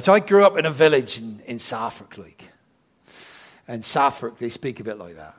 So 0.00 0.12
I 0.12 0.20
grew 0.20 0.44
up 0.44 0.56
in 0.56 0.66
a 0.66 0.70
village 0.70 1.18
in, 1.18 1.40
in 1.46 1.58
Suffolk, 1.58 2.18
like. 2.18 2.44
And 3.68 3.84
Suffolk, 3.84 4.38
they 4.38 4.50
speak 4.50 4.80
a 4.80 4.84
bit 4.84 4.98
like 4.98 5.16
that. 5.16 5.36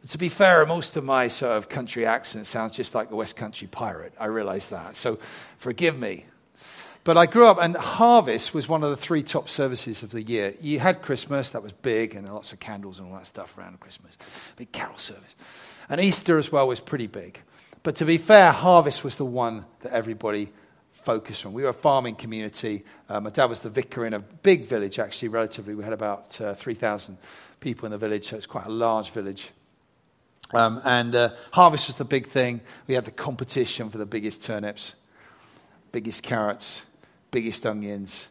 But 0.00 0.10
to 0.10 0.18
be 0.18 0.28
fair, 0.28 0.64
most 0.64 0.96
of 0.96 1.04
my 1.04 1.28
sort 1.28 1.52
of 1.52 1.68
country 1.68 2.06
accent 2.06 2.46
sounds 2.46 2.74
just 2.74 2.94
like 2.94 3.10
a 3.10 3.16
West 3.16 3.36
Country 3.36 3.68
pirate. 3.68 4.14
I 4.18 4.26
realize 4.26 4.70
that. 4.70 4.96
So 4.96 5.18
forgive 5.58 5.98
me. 5.98 6.24
But 7.02 7.16
I 7.16 7.26
grew 7.26 7.46
up, 7.46 7.58
and 7.60 7.76
harvest 7.76 8.52
was 8.52 8.68
one 8.68 8.84
of 8.84 8.90
the 8.90 8.96
three 8.96 9.22
top 9.22 9.48
services 9.48 10.02
of 10.02 10.10
the 10.10 10.22
year. 10.22 10.52
You 10.60 10.78
had 10.80 11.00
Christmas, 11.00 11.50
that 11.50 11.62
was 11.62 11.72
big, 11.72 12.14
and 12.14 12.30
lots 12.32 12.52
of 12.52 12.60
candles 12.60 12.98
and 12.98 13.10
all 13.10 13.18
that 13.18 13.26
stuff 13.26 13.56
around 13.56 13.80
Christmas. 13.80 14.16
Big 14.56 14.70
carol 14.70 14.98
service. 14.98 15.34
And 15.88 16.00
Easter 16.00 16.38
as 16.38 16.52
well 16.52 16.68
was 16.68 16.78
pretty 16.78 17.06
big. 17.06 17.40
But 17.82 17.96
to 17.96 18.04
be 18.04 18.18
fair, 18.18 18.52
harvest 18.52 19.02
was 19.02 19.16
the 19.16 19.24
one 19.24 19.64
that 19.80 19.92
everybody 19.92 20.52
focused 21.04 21.44
on. 21.46 21.52
We 21.52 21.62
were 21.62 21.70
a 21.70 21.74
farming 21.74 22.16
community. 22.16 22.84
Uh, 23.08 23.20
my 23.20 23.30
dad 23.30 23.46
was 23.46 23.62
the 23.62 23.70
vicar 23.70 24.06
in 24.06 24.14
a 24.14 24.20
big 24.20 24.66
village, 24.66 24.98
actually, 24.98 25.28
relatively. 25.28 25.74
We 25.74 25.84
had 25.84 25.92
about 25.92 26.40
uh, 26.40 26.54
3,000 26.54 27.16
people 27.60 27.86
in 27.86 27.92
the 27.92 27.98
village, 27.98 28.28
so 28.28 28.36
it's 28.36 28.46
quite 28.46 28.66
a 28.66 28.70
large 28.70 29.10
village. 29.10 29.50
Um, 30.52 30.80
and 30.84 31.14
uh, 31.14 31.30
harvest 31.52 31.86
was 31.86 31.96
the 31.96 32.04
big 32.04 32.26
thing. 32.26 32.60
We 32.86 32.94
had 32.94 33.04
the 33.04 33.10
competition 33.10 33.90
for 33.90 33.98
the 33.98 34.06
biggest 34.06 34.42
turnips, 34.42 34.94
biggest 35.92 36.22
carrots, 36.22 36.82
biggest 37.30 37.64
onions, 37.66 38.28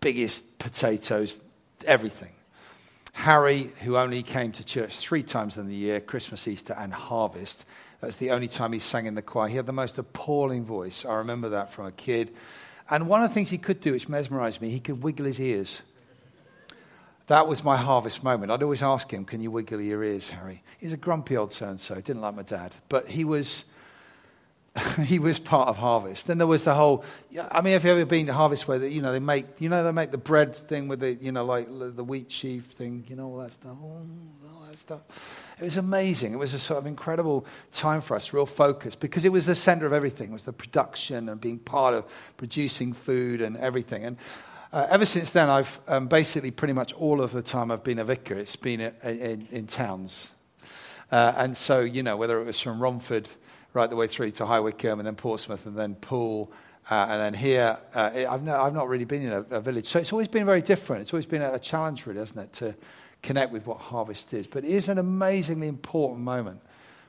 biggest 0.00 0.58
potatoes, 0.58 1.40
everything. 1.86 2.32
Harry, 3.12 3.70
who 3.82 3.96
only 3.96 4.22
came 4.22 4.52
to 4.52 4.64
church 4.64 4.96
three 4.96 5.22
times 5.22 5.56
in 5.56 5.68
the 5.68 5.74
year 5.74 6.00
Christmas, 6.00 6.46
Easter, 6.46 6.74
and 6.78 6.92
harvest 6.92 7.64
that's 8.00 8.16
the 8.16 8.30
only 8.30 8.48
time 8.48 8.72
he 8.72 8.78
sang 8.78 9.06
in 9.06 9.14
the 9.14 9.22
choir. 9.22 9.48
He 9.48 9.56
had 9.56 9.66
the 9.66 9.72
most 9.72 9.98
appalling 9.98 10.64
voice. 10.64 11.04
I 11.04 11.14
remember 11.14 11.50
that 11.50 11.72
from 11.72 11.86
a 11.86 11.92
kid. 11.92 12.34
And 12.88 13.08
one 13.08 13.22
of 13.22 13.30
the 13.30 13.34
things 13.34 13.50
he 13.50 13.58
could 13.58 13.80
do, 13.80 13.92
which 13.92 14.08
mesmerized 14.08 14.60
me, 14.60 14.70
he 14.70 14.80
could 14.80 15.02
wiggle 15.02 15.26
his 15.26 15.38
ears. 15.38 15.82
That 17.26 17.46
was 17.46 17.62
my 17.62 17.76
harvest 17.76 18.24
moment. 18.24 18.50
I'd 18.50 18.62
always 18.62 18.82
ask 18.82 19.12
him, 19.12 19.24
Can 19.24 19.40
you 19.40 19.50
wiggle 19.50 19.80
your 19.80 20.02
ears, 20.02 20.30
Harry? 20.30 20.64
He's 20.78 20.92
a 20.92 20.96
grumpy 20.96 21.36
old 21.36 21.52
so 21.52 21.68
and 21.68 21.80
so. 21.80 21.94
Didn't 21.94 22.22
like 22.22 22.34
my 22.34 22.42
dad. 22.42 22.74
But 22.88 23.08
he 23.08 23.24
was. 23.24 23.64
he 25.04 25.18
was 25.18 25.38
part 25.38 25.68
of 25.68 25.76
harvest. 25.76 26.26
Then 26.28 26.38
there 26.38 26.46
was 26.46 26.64
the 26.64 26.74
whole. 26.74 27.04
I 27.50 27.60
mean, 27.60 27.72
have 27.72 27.84
you 27.84 27.90
ever 27.90 28.04
been 28.04 28.26
to 28.26 28.32
harvest 28.32 28.68
where 28.68 28.78
they, 28.78 28.88
you 28.88 29.02
know 29.02 29.12
they 29.12 29.18
make 29.18 29.60
you 29.60 29.68
know 29.68 29.82
they 29.82 29.92
make 29.92 30.12
the 30.12 30.18
bread 30.18 30.54
thing 30.54 30.86
with 30.86 31.00
the 31.00 31.14
you 31.14 31.32
know 31.32 31.44
like 31.44 31.66
the 31.68 32.04
wheat 32.04 32.30
sheaf 32.30 32.66
thing, 32.66 33.04
you 33.08 33.16
know 33.16 33.26
all 33.26 33.38
that 33.38 33.52
stuff, 33.52 33.76
all 33.82 34.06
that 34.68 34.78
stuff. 34.78 35.46
It 35.58 35.64
was 35.64 35.76
amazing. 35.76 36.32
It 36.32 36.38
was 36.38 36.54
a 36.54 36.58
sort 36.58 36.78
of 36.78 36.86
incredible 36.86 37.44
time 37.72 38.00
for 38.00 38.16
us, 38.16 38.32
real 38.32 38.46
focus, 38.46 38.94
because 38.94 39.24
it 39.24 39.32
was 39.32 39.44
the 39.44 39.54
center 39.54 39.86
of 39.86 39.92
everything. 39.92 40.30
It 40.30 40.32
was 40.32 40.44
the 40.44 40.52
production 40.52 41.28
and 41.28 41.40
being 41.40 41.58
part 41.58 41.94
of 41.94 42.06
producing 42.36 42.92
food 42.92 43.42
and 43.42 43.56
everything. 43.58 44.04
And 44.04 44.16
uh, 44.72 44.86
ever 44.88 45.04
since 45.04 45.30
then, 45.30 45.50
I've 45.50 45.80
um, 45.88 46.06
basically 46.06 46.50
pretty 46.50 46.72
much 46.72 46.92
all 46.94 47.20
of 47.20 47.32
the 47.32 47.42
time 47.42 47.70
I've 47.70 47.84
been 47.84 47.98
a 47.98 48.04
vicar, 48.04 48.38
it's 48.38 48.56
been 48.56 48.80
in, 48.80 48.94
in, 49.02 49.48
in 49.50 49.66
towns. 49.66 50.28
Uh, 51.10 51.34
and 51.36 51.56
so, 51.56 51.80
you 51.80 52.02
know, 52.02 52.16
whether 52.16 52.40
it 52.40 52.44
was 52.44 52.60
from 52.60 52.80
Romford 52.80 53.28
right 53.72 53.88
the 53.88 53.96
way 53.96 54.06
through 54.06 54.32
to 54.32 54.46
High 54.46 54.60
Wycombe 54.60 55.00
and 55.00 55.06
then 55.06 55.16
Portsmouth 55.16 55.66
and 55.66 55.76
then 55.76 55.94
Poole 55.94 56.52
uh, 56.90 57.06
and 57.08 57.20
then 57.20 57.34
here, 57.34 57.78
uh, 57.94 58.10
I've, 58.28 58.42
no, 58.42 58.60
I've, 58.60 58.74
not 58.74 58.88
really 58.88 59.04
been 59.04 59.22
in 59.22 59.32
a, 59.32 59.40
a, 59.42 59.60
village. 59.60 59.86
So 59.86 60.00
it's 60.00 60.12
always 60.12 60.26
been 60.26 60.44
very 60.44 60.60
different. 60.60 61.02
It's 61.02 61.12
always 61.12 61.26
been 61.26 61.42
a, 61.42 61.52
a 61.52 61.58
challenge, 61.58 62.04
really, 62.04 62.18
hasn't 62.18 62.40
it, 62.40 62.52
to 62.54 62.74
connect 63.22 63.52
with 63.52 63.64
what 63.64 63.78
harvest 63.78 64.34
is. 64.34 64.48
But 64.48 64.64
it 64.64 64.70
is 64.70 64.88
an 64.88 64.98
amazingly 64.98 65.68
important 65.68 66.20
moment 66.20 66.60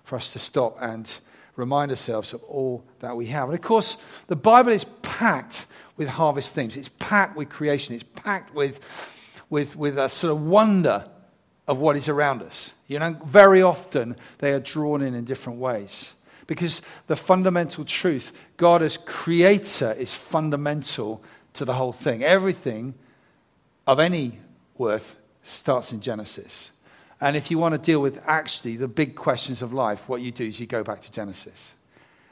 for 0.04 0.18
us 0.18 0.34
to 0.34 0.40
stop 0.40 0.78
and 0.80 1.12
remind 1.56 1.90
ourselves 1.90 2.34
of 2.34 2.44
all 2.44 2.84
that 3.00 3.18
we 3.18 3.26
have. 3.28 3.50
And 3.50 3.58
of 3.58 3.64
course, 3.64 3.98
the 4.28 4.36
Bible 4.36 4.72
is 4.72 4.86
packed 5.02 5.66
with 5.98 6.08
harvest 6.08 6.54
themes, 6.54 6.78
it's 6.78 6.90
packed 7.00 7.36
with 7.36 7.50
creation, 7.50 7.96
it's 7.96 8.04
packed 8.04 8.54
with, 8.54 8.80
with, 9.50 9.76
with 9.76 9.98
a 9.98 10.10
sort 10.10 10.32
of 10.32 10.44
wonder 10.44 11.06
of 11.68 11.80
what 11.80 11.96
is 11.96 12.08
around 12.08 12.44
us. 12.44 12.72
You 12.88 13.00
know, 13.00 13.18
very 13.26 13.64
often 13.64 14.16
they 14.40 14.52
are 14.52 14.60
drawn 14.60 15.02
in 15.02 15.16
in 15.16 15.26
different 15.26 15.60
ways. 15.60 16.14
Because 16.52 16.82
the 17.08 17.16
fundamental 17.16 17.86
truth, 17.86 18.34
God 18.58 18.82
as 18.82 18.98
creator, 18.98 19.94
is 19.94 20.14
fundamental 20.14 21.24
to 21.54 21.64
the 21.64 21.74
whole 21.74 21.94
thing. 21.94 22.26
Everything 22.26 22.94
of 23.88 24.02
any 24.02 24.38
worth 24.78 25.16
starts 25.44 25.94
in 25.94 26.02
Genesis. 26.02 26.72
And 27.22 27.38
if 27.38 27.52
you 27.52 27.58
want 27.58 27.76
to 27.76 27.78
deal 27.78 28.02
with 28.02 28.22
actually 28.28 28.76
the 28.76 28.90
big 28.90 29.16
questions 29.16 29.62
of 29.62 29.72
life, 29.72 30.10
what 30.10 30.20
you 30.20 30.34
do 30.34 30.46
is 30.46 30.60
you 30.60 30.68
go 30.68 30.84
back 30.84 31.00
to 31.04 31.12
Genesis 31.14 31.72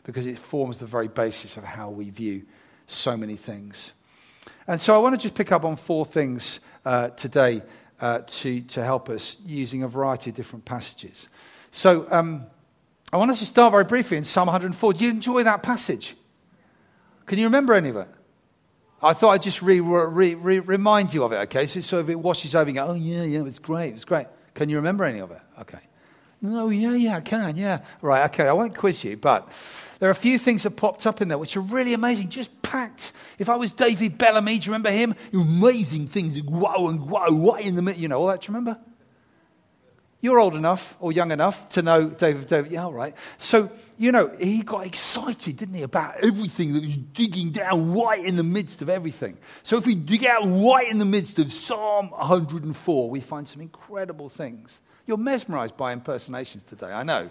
because 0.03 0.25
it 0.25 0.37
forms 0.37 0.79
the 0.79 0.85
very 0.85 1.07
basis 1.07 1.55
of 1.55 1.63
how 1.63 1.89
we 1.89 2.09
view 2.09 2.43
so 2.87 3.15
many 3.15 3.37
things. 3.37 3.93
And 4.67 4.81
so 4.81 4.93
I 4.95 4.97
want 4.97 5.15
to 5.15 5.21
just 5.21 5.33
pick 5.33 5.53
up 5.53 5.63
on 5.63 5.77
four 5.77 6.05
things 6.05 6.59
uh, 6.83 7.11
today 7.11 7.61
uh, 8.01 8.23
to, 8.27 8.59
to 8.59 8.83
help 8.83 9.07
us 9.07 9.37
using 9.45 9.83
a 9.83 9.87
variety 9.87 10.31
of 10.31 10.35
different 10.35 10.65
passages. 10.65 11.29
So 11.71 12.05
um, 12.11 12.47
I 13.11 13.17
want 13.17 13.31
us 13.31 13.39
to 13.39 13.45
start 13.45 13.71
very 13.71 13.85
briefly 13.85 14.17
in 14.17 14.23
Psalm 14.23 14.47
104. 14.47 14.93
Do 14.93 15.03
you 15.03 15.09
enjoy 15.09 15.43
that 15.43 15.63
passage? 15.63 16.15
Can 17.25 17.39
you 17.39 17.45
remember 17.45 17.73
any 17.73 17.89
of 17.89 17.95
it? 17.95 18.07
I 19.01 19.13
thought 19.13 19.31
I'd 19.31 19.43
just 19.43 19.61
re, 19.61 19.79
re, 19.79 20.35
re, 20.35 20.59
remind 20.59 21.13
you 21.13 21.23
of 21.23 21.31
it, 21.31 21.37
okay? 21.37 21.65
So, 21.65 21.79
so 21.81 21.99
if 21.99 22.09
it 22.09 22.19
washes 22.19 22.53
over, 22.53 22.69
you 22.69 22.75
go, 22.75 22.87
oh, 22.87 22.93
yeah, 22.93 23.23
yeah, 23.23 23.45
it's 23.45 23.59
great, 23.59 23.93
it's 23.93 24.05
great. 24.05 24.27
Can 24.53 24.69
you 24.69 24.75
remember 24.75 25.05
any 25.05 25.19
of 25.19 25.31
it? 25.31 25.41
Okay. 25.61 25.79
No, 26.41 26.69
yeah, 26.69 26.93
yeah, 26.93 27.17
I 27.17 27.21
can, 27.21 27.55
yeah. 27.55 27.79
Right, 28.01 28.25
okay, 28.31 28.47
I 28.47 28.53
won't 28.53 28.75
quiz 28.75 29.03
you, 29.03 29.17
but 29.17 29.49
there 29.99 30.09
are 30.09 30.11
a 30.11 30.15
few 30.15 30.37
things 30.37 30.63
that 30.63 30.71
popped 30.71 31.07
up 31.07 31.21
in 31.21 31.27
there 31.29 31.37
which 31.37 31.57
are 31.57 31.61
really 31.61 31.93
amazing, 31.93 32.29
just 32.29 32.61
packed. 32.61 33.11
If 33.37 33.49
I 33.49 33.55
was 33.55 33.71
David 33.71 34.17
Bellamy, 34.17 34.59
do 34.59 34.65
you 34.65 34.71
remember 34.71 34.91
him? 34.91 35.15
Amazing 35.33 36.07
things, 36.07 36.41
whoa 36.43 36.89
and 36.89 37.09
whoa, 37.09 37.33
what 37.33 37.61
in 37.61 37.75
the 37.75 37.81
middle, 37.81 38.01
you 38.01 38.07
know, 38.07 38.19
all 38.19 38.27
that, 38.27 38.41
do 38.41 38.51
you 38.51 38.55
remember? 38.55 38.79
You're 40.21 40.39
old 40.39 40.55
enough 40.55 40.95
or 40.99 41.11
young 41.11 41.31
enough 41.31 41.69
to 41.69 41.81
know 41.81 42.09
David, 42.09 42.47
David, 42.47 42.71
yeah, 42.71 42.83
all 42.83 42.93
right. 42.93 43.15
So, 43.37 43.71
you 43.97 44.11
know, 44.11 44.27
he 44.39 44.61
got 44.61 44.85
excited, 44.85 45.57
didn't 45.57 45.75
he, 45.75 45.83
about 45.83 46.17
everything 46.23 46.73
that 46.73 46.83
was 46.83 46.97
digging 46.97 47.51
down 47.51 47.93
right 47.93 48.23
in 48.23 48.35
the 48.35 48.43
midst 48.43 48.81
of 48.81 48.89
everything. 48.89 49.37
So 49.63 49.77
if 49.77 49.85
we 49.85 49.95
dig 49.95 50.25
out 50.25 50.43
right 50.43 50.89
in 50.89 50.97
the 50.97 51.05
midst 51.05 51.39
of 51.39 51.51
Psalm 51.51 52.09
104, 52.11 53.09
we 53.09 53.21
find 53.21 53.47
some 53.47 53.61
incredible 53.61 54.27
things. 54.27 54.81
You're 55.05 55.17
mesmerized 55.17 55.77
by 55.77 55.93
impersonations 55.93 56.63
today, 56.63 56.91
I 56.91 57.03
know. 57.03 57.29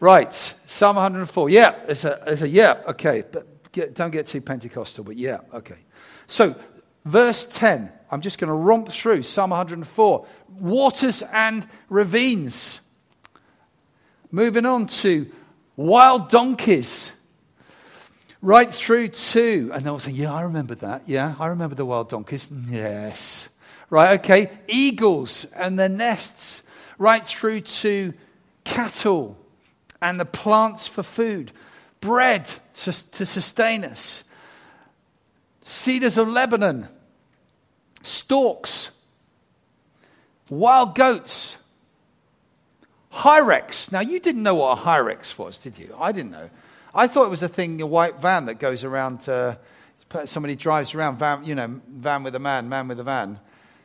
Right, 0.00 0.32
Psalm 0.66 0.96
104. 0.96 1.50
Yeah, 1.50 1.74
it's 1.88 2.04
a, 2.04 2.22
it's 2.26 2.42
a 2.42 2.48
yeah, 2.48 2.82
okay. 2.88 3.24
But 3.30 3.72
get, 3.72 3.94
don't 3.94 4.10
get 4.10 4.26
too 4.26 4.40
Pentecostal, 4.40 5.02
but 5.02 5.16
yeah, 5.16 5.38
okay. 5.52 5.78
So, 6.26 6.54
verse 7.04 7.44
10, 7.44 7.92
I'm 8.10 8.20
just 8.20 8.38
going 8.38 8.48
to 8.48 8.54
romp 8.54 8.88
through 8.88 9.22
Psalm 9.22 9.50
104 9.50 10.26
waters 10.60 11.22
and 11.32 11.66
ravines. 11.88 12.80
Moving 14.30 14.66
on 14.66 14.86
to 14.86 15.30
wild 15.76 16.28
donkeys. 16.28 17.12
Right 18.40 18.72
through 18.72 19.08
to, 19.08 19.72
and 19.74 19.82
they'll 19.82 19.98
say, 19.98 20.12
Yeah, 20.12 20.32
I 20.32 20.42
remember 20.42 20.76
that. 20.76 21.08
Yeah, 21.08 21.34
I 21.40 21.48
remember 21.48 21.74
the 21.74 21.84
wild 21.84 22.08
donkeys. 22.08 22.46
Yes. 22.68 23.48
Right, 23.90 24.20
okay. 24.20 24.50
Eagles 24.68 25.44
and 25.56 25.78
their 25.78 25.88
nests. 25.88 26.62
Right 26.98 27.26
through 27.26 27.62
to 27.62 28.12
cattle 28.64 29.36
and 30.00 30.20
the 30.20 30.24
plants 30.24 30.86
for 30.86 31.02
food. 31.02 31.52
Bread 32.00 32.48
to 32.74 32.92
sustain 32.92 33.84
us. 33.84 34.22
Cedars 35.62 36.16
of 36.16 36.28
Lebanon. 36.28 36.88
Storks 38.02 38.90
wild 40.50 40.94
goats, 40.94 41.56
Hyrax. 43.12 43.92
Now, 43.92 44.00
you 44.00 44.20
didn't 44.20 44.42
know 44.42 44.56
what 44.56 44.78
a 44.78 44.80
Hyrax 44.82 45.38
was, 45.38 45.58
did 45.58 45.78
you? 45.78 45.94
I 45.98 46.12
didn't 46.12 46.30
know. 46.30 46.50
I 46.94 47.06
thought 47.06 47.26
it 47.26 47.30
was 47.30 47.42
a 47.42 47.48
thing, 47.48 47.80
a 47.80 47.86
white 47.86 48.20
van 48.20 48.46
that 48.46 48.58
goes 48.58 48.84
around, 48.84 49.22
somebody 50.24 50.56
drives 50.56 50.94
around, 50.94 51.16
van, 51.18 51.44
you 51.44 51.54
know, 51.54 51.80
van 51.88 52.22
with 52.22 52.34
a 52.34 52.38
man, 52.38 52.68
man 52.68 52.88
with 52.88 53.00
a 53.00 53.04
van. 53.04 53.38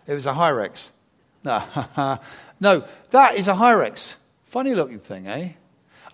It 0.08 0.14
was 0.14 0.26
a 0.26 0.34
Hyrax. 0.34 0.90
No, 1.46 2.20
no, 2.62 2.86
that 3.12 3.36
is 3.36 3.50
a 3.50 3.54
Hyrax. 3.54 4.14
Funny 4.46 4.74
looking 4.74 5.00
thing, 5.00 5.28
eh? 5.28 5.50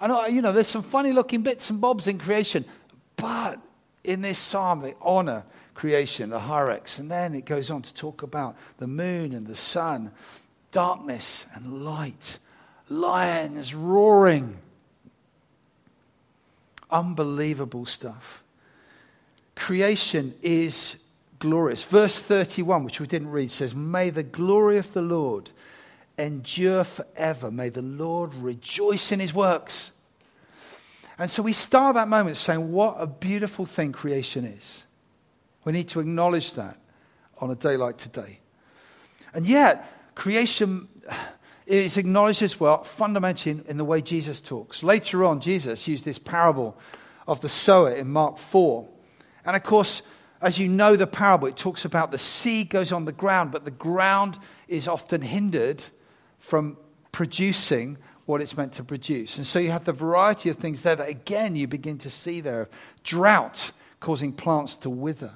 I 0.01 0.07
know, 0.07 0.25
you 0.25 0.41
know, 0.41 0.51
there's 0.51 0.67
some 0.67 0.81
funny 0.81 1.11
looking 1.11 1.43
bits 1.43 1.69
and 1.69 1.79
bobs 1.79 2.07
in 2.07 2.17
creation, 2.17 2.65
but 3.15 3.59
in 4.03 4.21
this 4.21 4.39
psalm, 4.39 4.81
they 4.81 4.95
honor 5.01 5.43
creation, 5.73 6.29
the 6.29 6.39
Hyrax. 6.39 6.99
And 6.99 7.09
then 7.09 7.33
it 7.35 7.45
goes 7.45 7.71
on 7.71 7.81
to 7.81 7.93
talk 7.93 8.23
about 8.23 8.55
the 8.77 8.87
moon 8.87 9.33
and 9.33 9.47
the 9.47 9.55
sun, 9.55 10.11
darkness 10.71 11.45
and 11.53 11.85
light, 11.85 12.39
lions 12.89 13.73
roaring. 13.73 14.57
Unbelievable 16.91 17.85
stuff. 17.85 18.43
Creation 19.55 20.33
is 20.41 20.95
glorious. 21.37 21.83
Verse 21.83 22.17
31, 22.17 22.83
which 22.83 22.99
we 22.99 23.07
didn't 23.07 23.29
read, 23.29 23.51
says, 23.51 23.75
May 23.75 24.09
the 24.09 24.23
glory 24.23 24.77
of 24.77 24.91
the 24.93 25.01
Lord 25.01 25.51
endure 26.17 26.83
forever. 26.83 27.51
May 27.51 27.69
the 27.69 27.81
Lord 27.81 28.33
rejoice 28.35 29.11
in 29.11 29.19
his 29.19 29.33
works. 29.33 29.91
And 31.19 31.29
so 31.29 31.43
we 31.43 31.51
start 31.51 31.95
that 31.95 32.07
moment 32.07 32.37
saying, 32.37 32.71
What 32.71 32.95
a 32.97 33.05
beautiful 33.05 33.65
thing 33.65 33.91
creation 33.91 34.45
is. 34.45 34.83
We 35.65 35.73
need 35.73 35.89
to 35.89 35.99
acknowledge 35.99 36.53
that 36.53 36.77
on 37.39 37.51
a 37.51 37.55
day 37.55 37.75
like 37.75 37.97
today. 37.97 38.39
And 39.33 39.45
yet, 39.45 40.15
creation 40.15 40.87
is 41.65 41.97
acknowledged 41.97 42.41
as 42.41 42.59
well 42.59 42.83
fundamentally 42.83 43.61
in, 43.67 43.77
the 43.77 43.85
way 43.85 44.01
Jesus 44.01 44.41
talks. 44.41 44.81
Later 44.81 45.23
on, 45.25 45.41
Jesus 45.41 45.87
used 45.87 46.05
this 46.05 46.17
parable 46.17 46.79
of 47.27 47.41
the 47.41 47.49
sower 47.49 47.91
in 47.91 48.09
Mark 48.09 48.39
4. 48.39 48.87
And 49.45 49.55
of 49.55 49.61
course, 49.61 50.01
as 50.41 50.57
you 50.57 50.67
know 50.69 50.95
the 50.95 51.05
parable, 51.05 51.47
it 51.47 51.57
talks 51.57 51.85
about 51.85 52.11
the 52.11 52.17
seed 52.17 52.69
goes 52.69 52.91
on 52.91 53.05
the 53.05 53.11
ground, 53.11 53.51
but 53.51 53.65
the 53.65 53.71
ground 53.71 54.39
is 54.67 54.87
often 54.87 55.21
hindered 55.21 55.83
from 56.39 56.77
producing 57.11 57.97
what 58.29 58.41
it's 58.41 58.55
meant 58.55 58.73
to 58.73 58.83
produce. 58.83 59.37
And 59.37 59.47
so 59.47 59.57
you 59.57 59.71
have 59.71 59.85
the 59.85 59.91
variety 59.91 60.49
of 60.49 60.57
things 60.57 60.81
there 60.81 60.95
that, 60.95 61.09
again, 61.09 61.55
you 61.55 61.65
begin 61.65 61.97
to 61.97 62.11
see 62.11 62.41
there 62.41 62.69
drought 63.03 63.71
causing 63.99 64.33
plants 64.33 64.77
to 64.77 64.89
wither. 64.89 65.31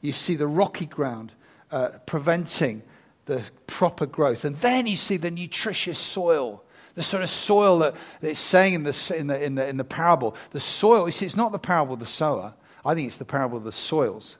You 0.00 0.12
see 0.12 0.36
the 0.36 0.46
rocky 0.46 0.86
ground 0.86 1.34
uh, 1.70 1.90
preventing 2.06 2.80
the 3.26 3.42
proper 3.66 4.06
growth. 4.06 4.46
And 4.46 4.58
then 4.60 4.86
you 4.86 4.96
see 4.96 5.18
the 5.18 5.30
nutritious 5.30 5.98
soil. 5.98 6.64
The 6.94 7.02
sort 7.02 7.22
of 7.22 7.28
soil 7.28 7.80
that, 7.80 7.94
that 8.22 8.30
it's 8.30 8.40
saying 8.40 8.72
in 8.72 8.84
the, 8.84 9.14
in, 9.14 9.26
the, 9.26 9.44
in, 9.44 9.54
the, 9.56 9.68
in 9.68 9.76
the 9.76 9.84
parable. 9.84 10.34
The 10.52 10.60
soil, 10.60 11.06
you 11.06 11.12
see, 11.12 11.26
it's 11.26 11.36
not 11.36 11.52
the 11.52 11.58
parable 11.58 11.92
of 11.92 12.00
the 12.00 12.06
sower. 12.06 12.54
I 12.86 12.94
think 12.94 13.06
it's 13.06 13.18
the 13.18 13.26
parable 13.26 13.58
of 13.58 13.64
the 13.64 13.70
soils. 13.70 14.38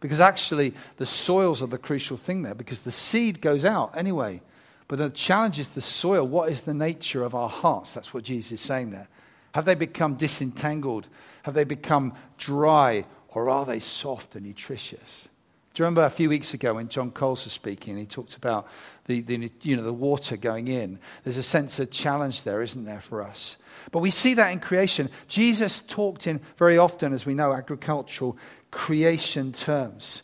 Because 0.00 0.18
actually, 0.20 0.72
the 0.96 1.04
soils 1.04 1.60
are 1.60 1.66
the 1.66 1.76
crucial 1.76 2.16
thing 2.16 2.40
there, 2.40 2.54
because 2.54 2.80
the 2.80 2.90
seed 2.90 3.42
goes 3.42 3.66
out 3.66 3.94
anyway. 3.94 4.40
But 4.88 4.98
the 4.98 5.10
challenge 5.10 5.58
is 5.58 5.70
the 5.70 5.82
soil. 5.82 6.26
What 6.26 6.50
is 6.50 6.62
the 6.62 6.74
nature 6.74 7.22
of 7.22 7.34
our 7.34 7.48
hearts? 7.48 7.92
That's 7.92 8.14
what 8.14 8.24
Jesus 8.24 8.52
is 8.52 8.60
saying 8.60 8.90
there. 8.90 9.08
Have 9.54 9.66
they 9.66 9.74
become 9.74 10.14
disentangled? 10.14 11.08
Have 11.42 11.54
they 11.54 11.64
become 11.64 12.14
dry? 12.38 13.04
Or 13.28 13.50
are 13.50 13.66
they 13.66 13.80
soft 13.80 14.34
and 14.34 14.46
nutritious? 14.46 15.28
Do 15.74 15.82
you 15.82 15.84
remember 15.84 16.04
a 16.04 16.10
few 16.10 16.28
weeks 16.28 16.54
ago 16.54 16.74
when 16.74 16.88
John 16.88 17.12
Coles 17.12 17.44
was 17.44 17.52
speaking, 17.52 17.92
and 17.92 18.00
he 18.00 18.06
talked 18.06 18.34
about 18.34 18.66
the, 19.04 19.20
the, 19.20 19.52
you 19.62 19.76
know, 19.76 19.84
the 19.84 19.92
water 19.92 20.36
going 20.36 20.66
in? 20.66 20.98
There's 21.22 21.36
a 21.36 21.42
sense 21.42 21.78
of 21.78 21.90
challenge 21.90 22.42
there, 22.42 22.62
isn't 22.62 22.84
there, 22.84 23.00
for 23.00 23.22
us? 23.22 23.56
But 23.92 24.00
we 24.00 24.10
see 24.10 24.34
that 24.34 24.50
in 24.50 24.58
creation. 24.58 25.08
Jesus 25.28 25.80
talked 25.80 26.26
in 26.26 26.40
very 26.56 26.78
often, 26.78 27.12
as 27.12 27.26
we 27.26 27.34
know, 27.34 27.52
agricultural 27.52 28.36
creation 28.72 29.52
terms. 29.52 30.22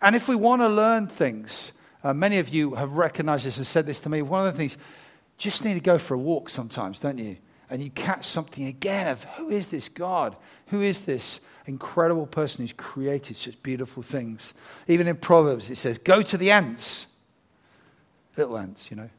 And 0.00 0.14
if 0.14 0.28
we 0.28 0.36
want 0.36 0.62
to 0.62 0.68
learn 0.68 1.08
things, 1.08 1.72
uh, 2.04 2.12
many 2.12 2.38
of 2.38 2.48
you 2.48 2.74
have 2.74 2.92
recognized 2.92 3.46
this 3.46 3.58
and 3.58 3.66
said 3.66 3.86
this 3.86 4.00
to 4.00 4.08
me. 4.08 4.22
One 4.22 4.46
of 4.46 4.52
the 4.52 4.58
things, 4.58 4.76
just 5.38 5.64
need 5.64 5.74
to 5.74 5.80
go 5.80 5.98
for 5.98 6.14
a 6.14 6.18
walk 6.18 6.48
sometimes, 6.48 7.00
don't 7.00 7.18
you? 7.18 7.36
And 7.70 7.82
you 7.82 7.90
catch 7.90 8.26
something 8.26 8.66
again 8.66 9.08
of 9.08 9.24
who 9.24 9.48
is 9.48 9.68
this 9.68 9.88
God? 9.88 10.36
Who 10.68 10.82
is 10.82 11.02
this 11.02 11.40
incredible 11.66 12.26
person 12.26 12.64
who's 12.64 12.72
created 12.72 13.36
such 13.36 13.62
beautiful 13.62 14.02
things? 14.02 14.52
Even 14.88 15.08
in 15.08 15.16
Proverbs, 15.16 15.70
it 15.70 15.76
says, 15.76 15.98
Go 15.98 16.22
to 16.22 16.36
the 16.36 16.50
ants, 16.50 17.06
little 18.36 18.58
ants, 18.58 18.90
you 18.90 18.96
know, 18.96 19.10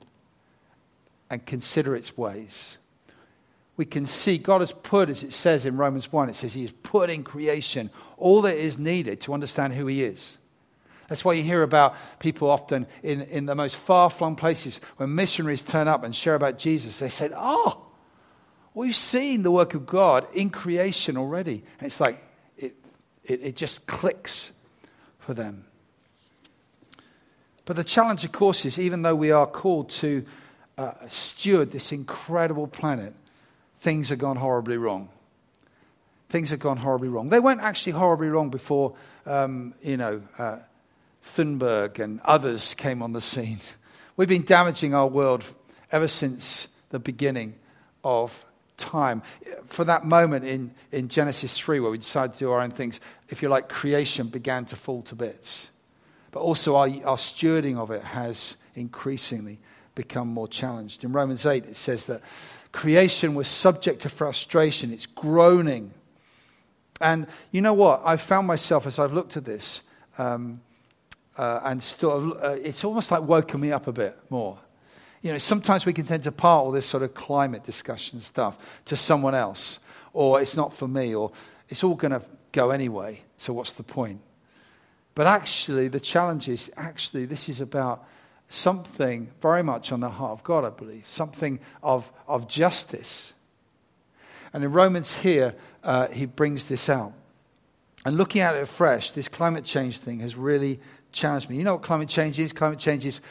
and 1.30 1.46
consider 1.46 1.96
its 1.96 2.16
ways 2.18 2.78
we 3.76 3.86
can 3.86 4.06
see 4.06 4.38
God 4.38 4.62
has 4.62 4.72
put, 4.72 5.10
as 5.10 5.24
it 5.24 5.34
says 5.34 5.66
in 5.66 5.78
Romans 5.78 6.12
1, 6.12 6.30
it 6.30 6.36
says 6.36 6.54
He 6.54 6.62
has 6.62 6.72
put 6.72 7.10
in 7.10 7.24
creation 7.24 7.90
all 8.18 8.42
that 8.44 8.58
is 8.58 8.78
needed 8.78 9.22
to 9.22 9.34
understand 9.34 9.74
who 9.74 9.88
He 9.88 10.04
is. 10.04 10.38
That's 11.08 11.26
why 11.26 11.34
you 11.34 11.44
hear 11.44 11.64
about 11.64 11.96
people 12.20 12.50
often 12.50 12.88
in, 13.02 13.22
in 13.22 13.46
the 13.46 13.56
most 13.56 13.76
far 13.76 14.10
flung 14.10 14.36
places 14.36 14.80
when 14.98 15.14
missionaries 15.14 15.62
turn 15.62 15.88
up 15.88 16.04
and 16.04 16.16
share 16.16 16.36
about 16.36 16.58
Jesus. 16.58 17.00
They 17.00 17.10
said, 17.10 17.34
Oh, 17.36 17.86
we've 18.74 18.96
seen 18.96 19.44
the 19.44 19.52
work 19.52 19.74
of 19.74 19.86
God 19.86 20.26
in 20.34 20.50
creation 20.50 21.18
already. 21.18 21.64
And 21.80 21.88
it's 21.88 22.00
like 22.00 22.24
it, 22.58 22.76
it, 23.24 23.42
it 23.44 23.56
just 23.56 23.86
clicks 23.86 24.52
for 25.20 25.34
them. 25.34 25.66
But 27.66 27.76
the 27.76 27.84
challenge, 27.84 28.26
of 28.26 28.32
course, 28.32 28.66
is 28.66 28.78
even 28.78 29.04
though 29.04 29.16
we 29.16 29.32
are 29.32 29.48
called 29.48 29.90
to 29.92 30.26
uh, 30.78 30.94
steward 31.08 31.72
this 31.72 31.92
incredible 31.92 32.68
planet, 32.68 33.14
things 33.80 34.10
have 34.10 34.20
gone 34.20 34.36
horribly 34.36 34.78
wrong. 34.78 35.10
Things 36.30 36.50
have 36.50 36.60
gone 36.60 36.78
horribly 36.78 37.10
wrong. 37.10 37.30
They 37.30 37.40
weren't 37.40 37.62
actually 37.62 37.94
horribly 37.94 38.28
wrong 38.28 38.50
before, 38.50 38.96
um, 39.26 39.76
you 39.82 39.98
know, 39.98 40.22
uh, 40.38 40.58
Thunberg 41.24 42.00
and 42.00 42.20
others 42.24 42.74
came 42.74 43.02
on 43.02 43.14
the 43.14 43.22
scene. 43.22 43.60
We've 44.18 44.30
been 44.30 44.46
damaging 44.46 44.94
our 44.94 45.08
world 45.08 45.44
ever 45.92 46.08
since 46.08 46.68
the 46.90 47.00
beginning 47.00 47.56
of 48.04 48.46
time. 48.78 49.22
For 49.68 49.86
that 49.86 50.06
moment 50.06 50.46
in, 50.46 50.74
in 50.92 51.08
Genesis 51.08 51.58
3, 51.58 51.80
where 51.80 51.92
we 51.92 51.98
decided 51.98 52.34
to 52.34 52.40
do 52.40 52.52
our 52.52 52.62
own 52.62 52.72
things, 52.72 53.00
if 53.30 53.42
you 53.42 53.50
like, 53.50 53.70
creation 53.70 54.28
began 54.28 54.66
to 54.66 54.76
fall 54.76 55.02
to 55.04 55.16
bits. 55.16 55.70
But 56.32 56.42
also, 56.42 56.76
our, 56.76 56.88
our 57.06 57.18
stewarding 57.18 57.78
of 57.78 57.92
it 57.92 58.04
has 58.04 58.58
increasingly 58.76 59.60
become 59.96 60.28
more 60.28 60.48
challenged. 60.48 61.04
In 61.04 61.14
Romans 61.14 61.46
8, 61.46 61.66
it 61.66 61.76
says 61.76 62.06
that 62.06 62.22
Creation 62.74 63.36
was 63.36 63.48
subject 63.48 64.02
to 64.02 64.10
frustration, 64.10 64.92
it's 64.92 65.06
groaning. 65.06 65.94
And 67.00 67.28
you 67.52 67.62
know 67.62 67.74
what? 67.74 68.02
I've 68.04 68.22
found 68.22 68.48
myself 68.48 68.88
as 68.88 68.98
I've 68.98 69.14
looked 69.14 69.38
at 69.38 69.46
this, 69.46 69.84
um, 70.18 70.60
uh, 71.38 71.62
and 71.64 71.82
still, 71.82 72.38
uh, 72.42 72.58
it's 72.62 72.84
almost 72.84 73.12
like 73.12 73.24
woken 73.24 73.60
me 73.60 73.72
up 73.72 73.88
a 73.88 73.92
bit 73.92 74.18
more. 74.30 74.58
You 75.22 75.32
know, 75.32 75.38
sometimes 75.38 75.86
we 75.86 75.94
can 75.94 76.06
tend 76.06 76.24
to 76.24 76.32
part 76.32 76.66
all 76.66 76.72
this 76.72 76.86
sort 76.86 77.04
of 77.04 77.14
climate 77.14 77.64
discussion 77.64 78.22
stuff 78.22 78.58
to 78.86 78.96
someone 78.96 79.36
else, 79.36 79.80
or 80.12 80.42
it's 80.42 80.56
not 80.56 80.76
for 80.76 80.88
me, 80.88 81.16
or 81.16 81.32
it's 81.70 81.84
all 81.84 81.96
going 81.96 82.12
to 82.12 82.22
go 82.52 82.70
anyway, 82.70 83.22
so 83.38 83.54
what's 83.54 83.74
the 83.74 83.84
point? 83.84 84.22
But 85.16 85.28
actually, 85.28 85.88
the 85.88 86.00
challenge 86.00 86.50
is 86.50 86.72
actually, 86.76 87.26
this 87.26 87.50
is 87.50 87.62
about 87.62 88.06
something 88.50 89.30
very 89.42 89.64
much 89.64 89.92
on 89.92 90.00
the 90.00 90.10
heart 90.10 90.32
of 90.32 90.44
God, 90.44 90.64
I 90.64 90.70
believe, 90.70 91.08
something 91.08 91.60
of, 91.82 92.12
of 92.28 92.48
justice. 92.48 93.34
And 94.54 94.64
in 94.64 94.72
Romans 94.72 95.16
here, 95.18 95.56
uh, 95.84 96.08
he 96.08 96.26
brings 96.26 96.66
this 96.66 96.90
out. 96.90 97.14
And 98.06 98.18
looking 98.18 98.42
at 98.42 98.56
it 98.56 98.68
fresh, 98.68 99.12
this 99.12 99.28
climate 99.28 99.66
change 99.66 100.00
thing 100.00 100.20
has 100.20 100.36
really 100.36 100.80
challenged 101.14 101.50
me. 101.50 101.58
You 101.58 101.64
know 101.64 101.76
what 101.76 101.84
climate 101.84 102.10
change 102.10 102.40
is? 102.40 102.52
Climate 102.52 102.80
change 102.80 103.06
is 103.06 103.22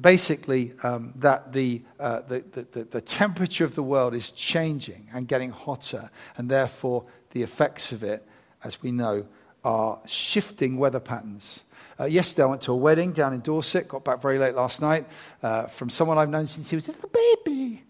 basically 0.00 0.72
um, 0.82 1.12
that 1.16 1.52
the, 1.52 1.82
uh, 1.98 2.20
the, 2.22 2.40
the, 2.72 2.84
the 2.84 3.00
temperature 3.00 3.64
of 3.64 3.74
the 3.74 3.82
world 3.82 4.14
is 4.14 4.30
changing 4.32 5.08
and 5.12 5.28
getting 5.28 5.50
hotter, 5.50 6.10
and 6.36 6.50
therefore 6.50 7.04
the 7.32 7.42
effects 7.42 7.92
of 7.92 8.02
it, 8.02 8.26
as 8.64 8.82
we 8.82 8.90
know, 8.90 9.26
are 9.64 9.98
shifting 10.06 10.76
weather 10.76 11.00
patterns. 11.00 11.60
Uh, 11.98 12.04
yesterday, 12.04 12.44
I 12.44 12.46
went 12.46 12.62
to 12.62 12.72
a 12.72 12.76
wedding 12.76 13.12
down 13.12 13.34
in 13.34 13.40
Dorset, 13.40 13.86
got 13.86 14.04
back 14.04 14.22
very 14.22 14.38
late 14.38 14.54
last 14.54 14.80
night 14.80 15.06
uh, 15.42 15.66
from 15.66 15.90
someone 15.90 16.16
I've 16.16 16.30
known 16.30 16.46
since 16.46 16.70
he 16.70 16.76
was 16.76 16.88
a 16.88 16.92
little 16.92 17.10
baby. 17.10 17.84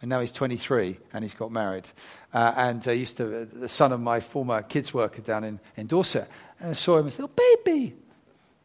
And 0.00 0.08
now 0.08 0.20
he's 0.20 0.32
23 0.32 0.98
and 1.12 1.22
he's 1.22 1.34
got 1.34 1.52
married. 1.52 1.86
Uh, 2.32 2.52
and 2.56 2.86
I 2.88 2.92
used 2.92 3.16
to, 3.18 3.42
uh, 3.42 3.46
the 3.52 3.68
son 3.68 3.92
of 3.92 4.00
my 4.00 4.20
former 4.20 4.62
kids 4.62 4.92
worker 4.92 5.22
down 5.22 5.44
in, 5.44 5.60
in 5.76 5.86
Dorset. 5.86 6.28
And 6.60 6.70
I 6.70 6.72
saw 6.72 6.98
him 6.98 7.06
as 7.06 7.18
a 7.18 7.22
little 7.22 7.36
baby 7.64 7.94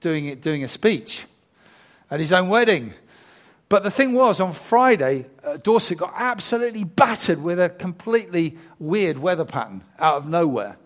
doing, 0.01 0.27
it, 0.27 0.41
doing 0.41 0.63
a 0.63 0.67
speech 0.67 1.25
at 2.11 2.19
his 2.19 2.33
own 2.33 2.49
wedding. 2.49 2.93
But 3.69 3.83
the 3.83 3.91
thing 3.91 4.13
was, 4.13 4.39
on 4.39 4.51
Friday, 4.51 5.27
uh, 5.43 5.57
Dorset 5.57 5.99
got 5.99 6.13
absolutely 6.15 6.83
battered 6.83 7.41
with 7.41 7.59
a 7.59 7.69
completely 7.69 8.57
weird 8.79 9.19
weather 9.19 9.45
pattern 9.45 9.83
out 9.99 10.17
of 10.17 10.27
nowhere. 10.27 10.77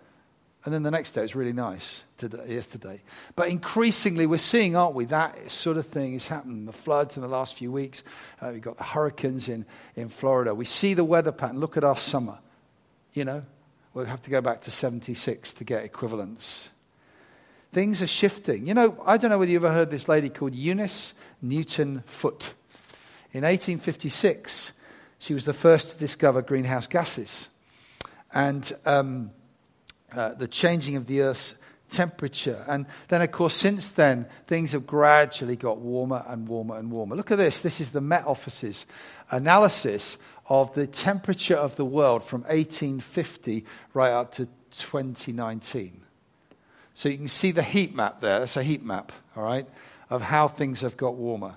And 0.66 0.74
then 0.74 0.84
the 0.84 0.92
next 0.92 1.14
day, 1.14 1.22
it 1.22 1.24
was 1.24 1.36
really 1.36 1.54
nice 1.54 2.04
today, 2.18 2.44
yesterday. 2.48 3.02
But 3.36 3.50
increasingly, 3.50 4.26
we're 4.26 4.38
seeing, 4.38 4.76
aren't 4.76 4.96
we, 4.96 5.06
that 5.06 5.52
sort 5.52 5.78
of 5.78 5.88
thing 5.88 6.14
is 6.14 6.28
happening. 6.28 6.66
The 6.66 6.74
floods 6.74 7.18
in 7.18 7.22
the 7.22 7.30
last 7.30 7.56
few 7.56 7.72
weeks, 7.72 8.04
uh, 8.42 8.50
we've 8.52 8.62
got 8.62 8.78
the 8.78 8.84
hurricanes 8.84 9.50
in, 9.50 9.66
in 9.96 10.10
Florida. 10.10 10.54
We 10.54 10.66
see 10.66 10.94
the 10.94 11.04
weather 11.04 11.32
pattern. 11.32 11.60
Look 11.60 11.76
at 11.76 11.84
our 11.84 11.98
summer. 11.98 12.38
You 13.14 13.26
know, 13.26 13.44
we'll 13.94 14.06
have 14.06 14.22
to 14.24 14.30
go 14.30 14.42
back 14.42 14.62
to 14.62 14.72
76 14.72 15.54
to 15.54 15.64
get 15.64 15.84
equivalents. 15.84 16.70
Things 17.74 18.04
are 18.04 18.08
shifting. 18.08 18.68
You 18.68 18.76
know, 18.76 19.04
I 19.04 19.18
don't 19.18 19.32
know 19.32 19.40
whether 19.40 19.50
you 19.50 19.58
ever 19.58 19.72
heard 19.72 19.90
this 19.90 20.08
lady 20.08 20.30
called 20.30 20.54
Eunice 20.54 21.16
Newton 21.42 22.04
Foote. 22.06 22.54
In 23.32 23.42
1856, 23.42 24.72
she 25.18 25.34
was 25.34 25.46
the 25.46 25.54
first 25.54 25.94
to 25.94 25.98
discover 25.98 26.44
greenhouse 26.44 26.86
gases. 26.86 27.48
And 28.32 28.72
um, 28.86 29.32
uh, 30.16 30.36
the 30.36 30.48
changing 30.48 30.98
of 30.98 31.08
the 31.08 31.22
Earth's 31.22 31.56
temperature. 31.90 32.64
And 32.68 32.86
then, 33.08 33.24
of 33.24 33.32
course, 33.32 33.56
since 33.56 33.90
then, 33.90 34.28
things 34.46 34.74
have 34.74 34.86
gradually 34.86 35.56
got 35.56 35.80
warmer 35.80 36.24
and 36.28 36.48
warmer 36.48 36.78
and 36.78 36.92
warmer. 36.92 37.16
Look 37.16 37.32
at 37.32 37.40
this. 37.40 37.62
This 37.62 37.82
is 37.82 37.92
the 37.92 38.02
Met 38.02 38.28
Office's 38.28 38.86
analysis 39.32 40.18
of 40.48 40.76
the 40.76 40.86
temperature 40.86 41.56
of 41.56 41.76
the 41.76 41.86
world 41.86 42.24
from 42.24 42.42
1850 42.42 43.66
right 43.96 44.12
up 44.12 44.32
to 44.34 44.48
2019. 44.72 46.04
So 46.94 47.10
you 47.10 47.18
can 47.18 47.28
see 47.28 47.52
the 47.52 47.64
heat 47.64 47.96
map 47.96 48.22
there. 48.22 48.40
That's 48.40 48.58
a 48.58 48.64
heat 48.64 48.84
map, 48.84 49.12
all 49.36 49.44
right, 49.44 49.68
of 50.10 50.22
how 50.22 50.48
things 50.48 50.82
have 50.82 50.96
got 50.98 51.16
warmer. 51.16 51.56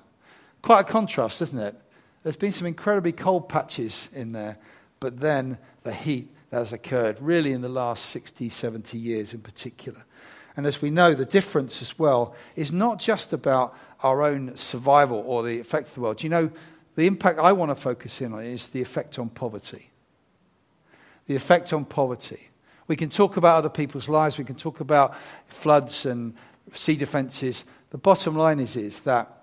Quite 0.62 0.80
a 0.80 0.84
contrast, 0.84 1.42
isn't 1.42 1.58
it? 1.58 1.74
There's 2.22 2.36
been 2.36 2.52
some 2.52 2.66
incredibly 2.66 3.12
cold 3.12 3.48
patches 3.48 4.08
in 4.12 4.32
there, 4.32 4.58
but 4.98 5.20
then 5.20 5.58
the 5.82 5.92
heat 5.92 6.28
that 6.50 6.58
has 6.58 6.72
occurred 6.72 7.18
really 7.20 7.52
in 7.52 7.60
the 7.60 7.68
last 7.68 8.06
60, 8.06 8.48
70 8.48 8.98
years 8.98 9.34
in 9.34 9.40
particular. 9.40 10.04
And 10.56 10.66
as 10.66 10.80
we 10.80 10.90
know, 10.90 11.14
the 11.14 11.24
difference 11.24 11.82
as 11.82 11.98
well 11.98 12.34
is 12.56 12.72
not 12.72 12.98
just 12.98 13.32
about 13.32 13.76
our 14.02 14.22
own 14.22 14.56
survival 14.56 15.22
or 15.26 15.42
the 15.42 15.60
effect 15.60 15.88
of 15.88 15.94
the 15.94 16.00
world. 16.00 16.22
You 16.22 16.30
know, 16.30 16.50
the 16.94 17.06
impact 17.06 17.38
I 17.38 17.52
want 17.52 17.70
to 17.70 17.74
focus 17.74 18.20
in 18.20 18.32
on 18.32 18.42
is 18.42 18.68
the 18.68 18.80
effect 18.80 19.18
on 19.18 19.28
poverty. 19.28 19.90
The 21.26 21.36
effect 21.36 21.72
on 21.72 21.84
poverty. 21.84 22.48
We 22.88 22.96
can 22.96 23.10
talk 23.10 23.36
about 23.36 23.56
other 23.56 23.68
people's 23.68 24.08
lives, 24.08 24.38
we 24.38 24.44
can 24.44 24.56
talk 24.56 24.80
about 24.80 25.16
floods 25.48 26.06
and 26.06 26.34
sea 26.72 26.96
defenses. 26.96 27.64
The 27.90 27.98
bottom 27.98 28.36
line 28.36 28.60
is, 28.60 28.76
is 28.76 29.00
that 29.00 29.42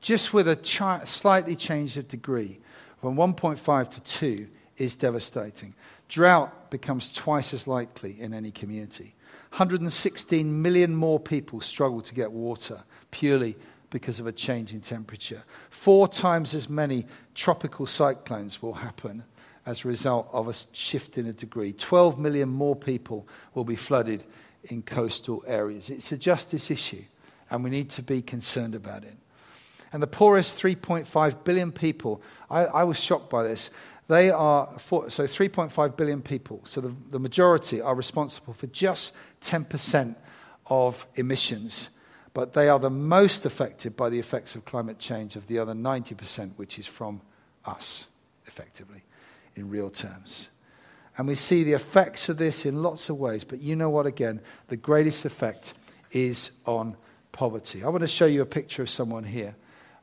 just 0.00 0.32
with 0.32 0.48
a 0.48 0.56
chi- 0.56 1.04
slightly 1.04 1.56
of 1.96 2.08
degree, 2.08 2.60
from 3.00 3.16
1.5 3.16 3.90
to 3.90 4.00
2 4.00 4.48
is 4.76 4.96
devastating. 4.96 5.74
Drought 6.08 6.70
becomes 6.70 7.12
twice 7.12 7.52
as 7.52 7.66
likely 7.66 8.20
in 8.20 8.32
any 8.32 8.50
community. 8.50 9.14
116 9.50 10.62
million 10.62 10.94
more 10.94 11.18
people 11.18 11.60
struggle 11.60 12.00
to 12.02 12.14
get 12.14 12.30
water 12.30 12.82
purely 13.10 13.56
because 13.90 14.20
of 14.20 14.26
a 14.26 14.32
change 14.32 14.72
in 14.72 14.80
temperature. 14.80 15.42
Four 15.70 16.08
times 16.08 16.54
as 16.54 16.68
many 16.68 17.06
tropical 17.34 17.86
cyclones 17.86 18.62
will 18.62 18.74
happen 18.74 19.24
as 19.68 19.84
a 19.84 19.88
result 19.88 20.26
of 20.32 20.48
a 20.48 20.54
shift 20.72 21.18
in 21.18 21.26
a 21.26 21.32
degree. 21.32 21.74
12 21.74 22.18
million 22.18 22.48
more 22.48 22.74
people 22.74 23.28
will 23.52 23.64
be 23.64 23.76
flooded 23.76 24.24
in 24.64 24.80
coastal 24.80 25.44
areas. 25.46 25.90
It's 25.90 26.10
a 26.10 26.16
justice 26.16 26.70
issue, 26.70 27.04
and 27.50 27.62
we 27.62 27.68
need 27.68 27.90
to 27.90 28.02
be 28.02 28.22
concerned 28.22 28.74
about 28.74 29.04
it. 29.04 29.14
And 29.92 30.02
the 30.02 30.06
poorest 30.06 30.56
3.5 30.56 31.44
billion 31.44 31.70
people, 31.70 32.22
I, 32.50 32.64
I 32.64 32.84
was 32.84 32.98
shocked 32.98 33.28
by 33.28 33.42
this. 33.42 33.68
They 34.06 34.30
are, 34.30 34.72
for, 34.78 35.10
so 35.10 35.24
3.5 35.24 35.96
billion 35.98 36.22
people, 36.22 36.62
so 36.64 36.80
the, 36.80 36.94
the 37.10 37.20
majority 37.20 37.82
are 37.82 37.94
responsible 37.94 38.54
for 38.54 38.68
just 38.68 39.12
10% 39.42 40.16
of 40.66 41.06
emissions 41.14 41.90
but 42.34 42.52
they 42.52 42.68
are 42.68 42.78
the 42.78 42.90
most 42.90 43.46
affected 43.46 43.96
by 43.96 44.08
the 44.08 44.18
effects 44.18 44.54
of 44.54 44.64
climate 44.64 45.00
change 45.00 45.34
of 45.34 45.48
the 45.48 45.58
other 45.58 45.72
90%, 45.72 46.52
which 46.54 46.78
is 46.78 46.86
from 46.86 47.20
us, 47.64 48.06
effectively, 48.46 49.02
in 49.58 49.68
real 49.68 49.90
terms. 49.90 50.48
And 51.16 51.26
we 51.26 51.34
see 51.34 51.64
the 51.64 51.72
effects 51.72 52.28
of 52.28 52.38
this 52.38 52.64
in 52.64 52.82
lots 52.82 53.08
of 53.08 53.18
ways, 53.18 53.44
but 53.44 53.60
you 53.60 53.74
know 53.74 53.90
what, 53.90 54.06
again, 54.06 54.40
the 54.68 54.76
greatest 54.76 55.24
effect 55.24 55.74
is 56.12 56.52
on 56.64 56.96
poverty. 57.32 57.82
I 57.82 57.88
want 57.88 58.02
to 58.02 58.08
show 58.08 58.26
you 58.26 58.42
a 58.42 58.46
picture 58.46 58.82
of 58.82 58.90
someone 58.90 59.24
here, 59.24 59.56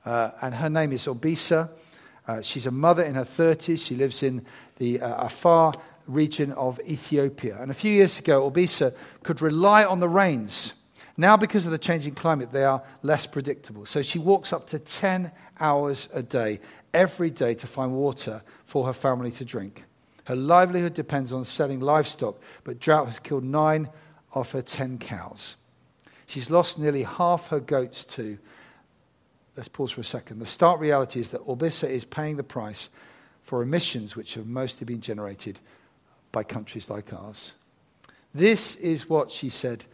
uh, 0.06 0.32
and 0.42 0.54
her 0.54 0.70
name 0.70 0.92
is 0.92 1.06
Obisa. 1.06 1.70
Uh, 2.28 2.42
she's 2.42 2.66
a 2.66 2.72
mother 2.72 3.04
in 3.04 3.16
her 3.16 3.24
30s. 3.24 3.86
She 3.86 3.96
lives 3.96 4.24
in 4.24 4.46
the 4.78 5.00
uh, 5.00 5.26
Afar 5.26 5.74
region 6.08 6.52
of 6.54 6.80
Ethiopia. 6.82 7.58
And 7.62 7.72
a 7.72 7.74
few 7.74 7.92
years 7.92 8.20
ago, 8.20 8.50
Obisa 8.50 8.94
could 9.24 9.42
rely 9.42 9.86
on 9.86 10.00
the 10.00 10.10
rains 10.10 10.74
now, 11.18 11.38
because 11.38 11.66
of 11.66 11.72
the 11.72 11.78
changing 11.78 12.14
climate, 12.14 12.52
they 12.52 12.66
are 12.66 12.84
less 13.02 13.26
predictable. 13.26 13.86
So 13.86 14.02
she 14.02 14.20
walks 14.20 14.52
up 14.52 14.68
to 14.68 14.80
10 14.80 15.32
hours 15.60 16.10
a 16.14 16.22
day, 16.22 16.60
every 16.94 17.30
day, 17.30 17.54
to 17.56 17.68
find 17.68 17.94
water 17.94 18.42
for 18.66 18.86
her 18.86 18.94
family 18.94 19.32
to 19.32 19.46
drink. 19.46 19.86
Her 20.26 20.36
livelihood 20.36 20.94
depends 20.94 21.32
on 21.32 21.46
selling 21.46 21.80
livestock, 21.80 22.42
but 22.66 22.80
drought 22.80 23.06
has 23.06 23.20
killed 23.20 23.46
nine 23.46 23.90
of 24.34 24.52
her 24.52 24.62
10 24.62 24.98
cows. 24.98 25.56
She's 26.26 26.50
lost 26.50 26.80
nearly 26.80 27.04
half 27.04 27.48
her 27.48 27.62
goats, 27.62 28.04
too. 28.04 28.38
Let's 29.56 29.70
pause 29.70 29.92
for 29.92 30.02
a 30.02 30.06
second. 30.06 30.40
The 30.40 30.46
stark 30.46 30.82
reality 30.82 31.22
is 31.22 31.30
that 31.30 31.46
Obisa 31.48 31.90
is 31.90 32.04
paying 32.04 32.36
the 32.36 32.44
price 32.44 32.90
for 33.44 33.62
emissions 33.62 34.18
which 34.18 34.34
have 34.34 34.48
mostly 34.48 34.84
been 34.84 35.00
generated 35.00 35.60
by 36.34 36.44
countries 36.44 36.90
like 36.90 37.14
ours. 37.14 37.54
This 38.34 38.76
is 38.78 39.08
what 39.08 39.32
she 39.32 39.48
said 39.48 39.86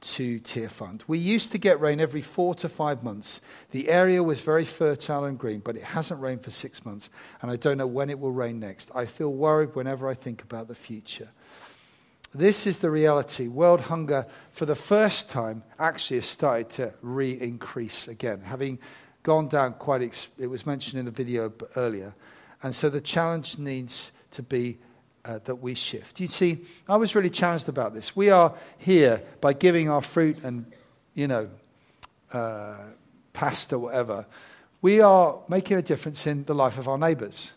to 0.00 0.38
Tearfund. 0.40 1.02
We 1.06 1.18
used 1.18 1.52
to 1.52 1.58
get 1.58 1.80
rain 1.80 2.00
every 2.00 2.20
four 2.20 2.54
to 2.56 2.68
five 2.68 3.02
months. 3.02 3.40
The 3.70 3.88
area 3.88 4.22
was 4.22 4.40
very 4.40 4.64
fertile 4.64 5.24
and 5.24 5.38
green, 5.38 5.60
but 5.60 5.76
it 5.76 5.82
hasn't 5.82 6.20
rained 6.20 6.44
for 6.44 6.50
six 6.50 6.84
months, 6.84 7.10
and 7.42 7.50
I 7.50 7.56
don't 7.56 7.78
know 7.78 7.86
when 7.86 8.10
it 8.10 8.18
will 8.18 8.32
rain 8.32 8.60
next. 8.60 8.90
I 8.94 9.06
feel 9.06 9.32
worried 9.32 9.74
whenever 9.74 10.08
I 10.08 10.14
think 10.14 10.42
about 10.42 10.68
the 10.68 10.74
future. 10.74 11.30
This 12.32 12.66
is 12.66 12.80
the 12.80 12.90
reality. 12.90 13.48
World 13.48 13.80
hunger, 13.80 14.26
for 14.50 14.66
the 14.66 14.74
first 14.74 15.30
time, 15.30 15.62
actually 15.78 16.18
has 16.18 16.26
started 16.26 16.70
to 16.70 16.92
re 17.00 17.32
increase 17.32 18.08
again, 18.08 18.42
having 18.42 18.78
gone 19.22 19.48
down 19.48 19.74
quite, 19.74 20.02
ex- 20.02 20.28
it 20.38 20.46
was 20.46 20.66
mentioned 20.66 20.98
in 20.98 21.06
the 21.06 21.10
video 21.10 21.52
earlier. 21.76 22.14
And 22.62 22.74
so 22.74 22.90
the 22.90 23.00
challenge 23.00 23.58
needs 23.58 24.12
to 24.32 24.42
be 24.42 24.78
uh, 25.26 25.40
that 25.44 25.56
we 25.56 25.74
shift. 25.74 26.20
You 26.20 26.28
see, 26.28 26.58
I 26.88 26.96
was 26.96 27.14
really 27.14 27.30
challenged 27.30 27.68
about 27.68 27.94
this. 27.94 28.14
We 28.14 28.30
are 28.30 28.54
here 28.78 29.22
by 29.40 29.52
giving 29.52 29.88
our 29.90 30.02
fruit 30.02 30.38
and, 30.44 30.66
you 31.14 31.26
know, 31.26 31.48
uh, 32.32 32.76
pasta, 33.32 33.78
whatever. 33.78 34.26
We 34.82 35.00
are 35.00 35.38
making 35.48 35.78
a 35.78 35.82
difference 35.82 36.26
in 36.26 36.44
the 36.44 36.54
life 36.54 36.78
of 36.78 36.88
our 36.88 36.98
neighbors. 36.98 37.52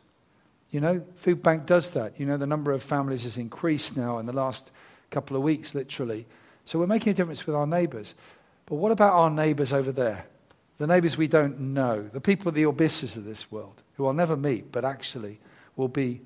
You 0.71 0.81
know, 0.81 1.03
Food 1.17 1.43
Bank 1.43 1.65
does 1.65 1.93
that. 1.93 2.19
You 2.19 2.25
know, 2.25 2.37
the 2.37 2.47
number 2.47 2.71
of 2.71 2.83
families 2.83 3.23
has 3.23 3.37
increased 3.37 3.95
now 3.95 4.19
in 4.19 4.25
the 4.25 4.33
last 4.33 4.71
couple 5.09 5.35
of 5.35 5.43
weeks, 5.43 5.75
literally. 5.75 6.25
So 6.65 6.79
we're 6.79 6.87
making 6.87 7.11
a 7.11 7.13
difference 7.15 7.45
with 7.45 7.55
our 7.55 7.67
neighbors. 7.67 8.15
But 8.65 8.75
what 8.75 8.91
about 8.91 9.13
our 9.13 9.29
neighbors 9.29 9.73
over 9.73 9.91
there? 9.91 10.25
The 10.77 10.87
neighbors 10.87 11.17
we 11.17 11.27
don't 11.27 11.59
know, 11.59 12.09
the 12.13 12.21
people, 12.21 12.51
the 12.51 12.63
Obisas 12.63 13.17
of 13.17 13.25
this 13.25 13.51
world, 13.51 13.81
who 13.97 14.05
I'll 14.05 14.13
never 14.13 14.37
meet, 14.37 14.71
but 14.71 14.85
actually 14.85 15.39
will 15.75 15.87
be 15.87 16.21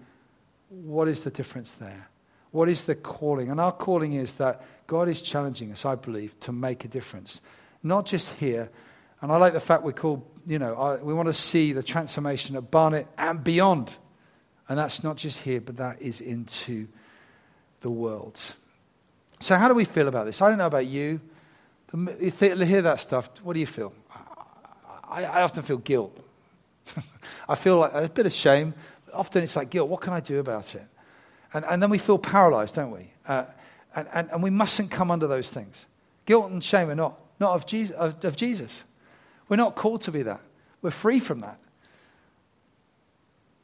what 0.81 1.07
is 1.07 1.23
the 1.23 1.29
difference 1.29 1.73
there? 1.73 2.09
What 2.51 2.69
is 2.69 2.85
the 2.85 2.95
calling? 2.95 3.49
And 3.49 3.59
our 3.59 3.71
calling 3.71 4.13
is 4.13 4.33
that 4.33 4.63
God 4.87 5.07
is 5.07 5.21
challenging 5.21 5.71
us, 5.71 5.85
I 5.85 5.95
believe, 5.95 6.39
to 6.41 6.51
make 6.51 6.85
a 6.85 6.87
difference. 6.87 7.41
Not 7.81 8.05
just 8.05 8.33
here. 8.35 8.69
And 9.21 9.31
I 9.31 9.37
like 9.37 9.53
the 9.53 9.59
fact 9.59 9.83
we're 9.83 9.93
called, 9.93 10.23
you 10.45 10.59
know, 10.59 10.99
we 11.01 11.13
want 11.13 11.27
to 11.27 11.33
see 11.33 11.73
the 11.73 11.83
transformation 11.83 12.55
of 12.55 12.69
Barnet 12.69 13.07
and 13.17 13.43
beyond. 13.43 13.95
And 14.67 14.77
that's 14.77 15.03
not 15.03 15.17
just 15.17 15.41
here, 15.41 15.61
but 15.61 15.77
that 15.77 16.01
is 16.01 16.21
into 16.21 16.87
the 17.81 17.89
world. 17.89 18.39
So, 19.39 19.55
how 19.55 19.67
do 19.67 19.73
we 19.73 19.85
feel 19.85 20.07
about 20.07 20.25
this? 20.25 20.41
I 20.41 20.49
don't 20.49 20.57
know 20.57 20.67
about 20.67 20.85
you. 20.85 21.19
You 21.93 22.31
hear 22.31 22.81
that 22.81 22.99
stuff. 22.99 23.29
What 23.43 23.53
do 23.53 23.59
you 23.59 23.67
feel? 23.67 23.93
I, 25.09 25.25
I 25.25 25.41
often 25.41 25.63
feel 25.63 25.77
guilt. 25.77 26.17
I 27.49 27.55
feel 27.55 27.79
like 27.79 27.93
a 27.93 28.09
bit 28.09 28.25
of 28.25 28.33
shame 28.33 28.73
often 29.13 29.43
it's 29.43 29.55
like 29.55 29.69
guilt. 29.69 29.89
What 29.89 30.01
can 30.01 30.13
I 30.13 30.19
do 30.19 30.39
about 30.39 30.75
it? 30.75 30.85
And, 31.53 31.65
and 31.65 31.81
then 31.81 31.89
we 31.89 31.97
feel 31.97 32.17
paralyzed, 32.17 32.75
don't 32.75 32.91
we? 32.91 33.11
Uh, 33.27 33.45
and, 33.95 34.07
and, 34.13 34.31
and 34.31 34.43
we 34.43 34.49
mustn't 34.49 34.89
come 34.91 35.11
under 35.11 35.27
those 35.27 35.49
things. 35.49 35.85
Guilt 36.25 36.49
and 36.49 36.63
shame 36.63 36.89
are 36.89 36.95
not, 36.95 37.19
not 37.39 37.53
of, 37.53 37.65
Jesus, 37.65 37.95
of, 37.95 38.23
of 38.25 38.35
Jesus. 38.35 38.83
We're 39.49 39.57
not 39.57 39.75
called 39.75 40.01
to 40.01 40.11
be 40.11 40.23
that. 40.23 40.41
We're 40.81 40.91
free 40.91 41.19
from 41.19 41.41
that. 41.41 41.59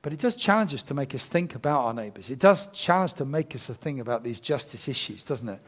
But 0.01 0.13
it 0.13 0.20
does 0.20 0.36
challenge 0.36 0.74
us 0.74 0.84
to 0.84 0.94
make 0.94 1.13
us 1.13 1.25
think 1.25 1.56
about 1.56 1.84
our 1.86 1.94
neighbors. 1.94 2.29
It 2.29 2.39
does 2.39 2.68
challenge 2.68 3.13
to 3.13 3.25
make 3.25 3.56
us 3.56 3.68
a 3.70 3.74
think 3.74 4.00
about 4.00 4.24
these 4.24 4.39
justice 4.39 4.88
issues, 4.88 5.24
doesn't 5.24 5.50
it? 5.50 5.60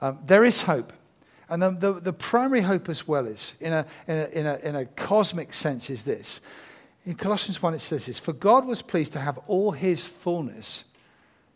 Um, 0.00 0.18
there 0.26 0.44
is 0.44 0.62
hope. 0.62 0.92
And 1.48 1.62
the, 1.62 1.70
the, 1.70 1.92
the, 2.00 2.12
primary 2.12 2.62
hope 2.62 2.88
as 2.88 3.06
well 3.06 3.26
is, 3.26 3.54
in 3.60 3.72
a, 3.72 3.86
in, 4.06 4.18
a, 4.18 4.26
in, 4.26 4.46
a, 4.46 4.56
in 4.56 4.76
a 4.76 4.84
cosmic 4.86 5.52
sense, 5.52 5.90
is 5.90 6.02
this 6.02 6.40
in 7.06 7.14
Colossians 7.14 7.62
1, 7.62 7.74
it 7.74 7.78
says 7.80 8.06
this 8.06 8.18
For 8.18 8.32
God 8.32 8.66
was 8.66 8.82
pleased 8.82 9.14
to 9.14 9.20
have 9.20 9.38
all 9.46 9.72
his 9.72 10.06
fullness 10.06 10.84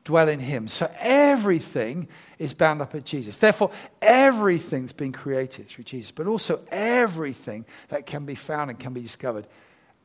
dwell 0.04 0.28
in 0.28 0.40
him. 0.40 0.68
So 0.68 0.90
everything 0.98 2.08
is 2.38 2.54
bound 2.54 2.82
up 2.82 2.94
at 2.94 3.04
Jesus. 3.04 3.38
Therefore, 3.38 3.70
everything's 4.02 4.92
been 4.92 5.12
created 5.12 5.68
through 5.68 5.84
Jesus, 5.84 6.10
but 6.10 6.26
also 6.26 6.60
everything 6.70 7.64
that 7.88 8.06
can 8.06 8.26
be 8.26 8.34
found 8.34 8.70
and 8.70 8.78
can 8.78 8.92
be 8.92 9.00
discovered 9.00 9.46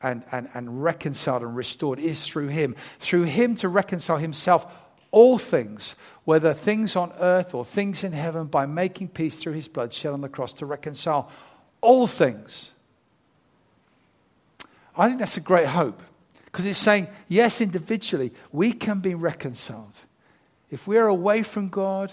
and, 0.02 0.22
and, 0.32 0.48
and 0.54 0.82
reconciled 0.82 1.42
and 1.42 1.54
restored 1.54 1.98
is 1.98 2.24
through 2.24 2.48
him. 2.48 2.74
Through 2.98 3.24
him 3.24 3.54
to 3.56 3.68
reconcile 3.68 4.16
himself 4.16 4.66
all 5.10 5.38
things, 5.38 5.94
whether 6.24 6.54
things 6.54 6.96
on 6.96 7.12
earth 7.18 7.54
or 7.54 7.64
things 7.64 8.04
in 8.04 8.12
heaven, 8.12 8.46
by 8.46 8.64
making 8.64 9.08
peace 9.08 9.36
through 9.36 9.54
his 9.54 9.68
blood 9.68 9.92
shed 9.92 10.12
on 10.12 10.20
the 10.20 10.28
cross 10.28 10.52
to 10.54 10.66
reconcile 10.66 11.30
all 11.82 12.06
things 12.06 12.70
I 15.00 15.08
think 15.08 15.18
that's 15.18 15.38
a 15.38 15.40
great 15.40 15.66
hope 15.66 16.02
because 16.44 16.66
it's 16.66 16.78
saying, 16.78 17.08
yes, 17.26 17.62
individually, 17.62 18.32
we 18.52 18.70
can 18.70 19.00
be 19.00 19.14
reconciled. 19.14 19.96
If 20.70 20.86
we're 20.86 21.06
away 21.06 21.42
from 21.42 21.70
God, 21.70 22.12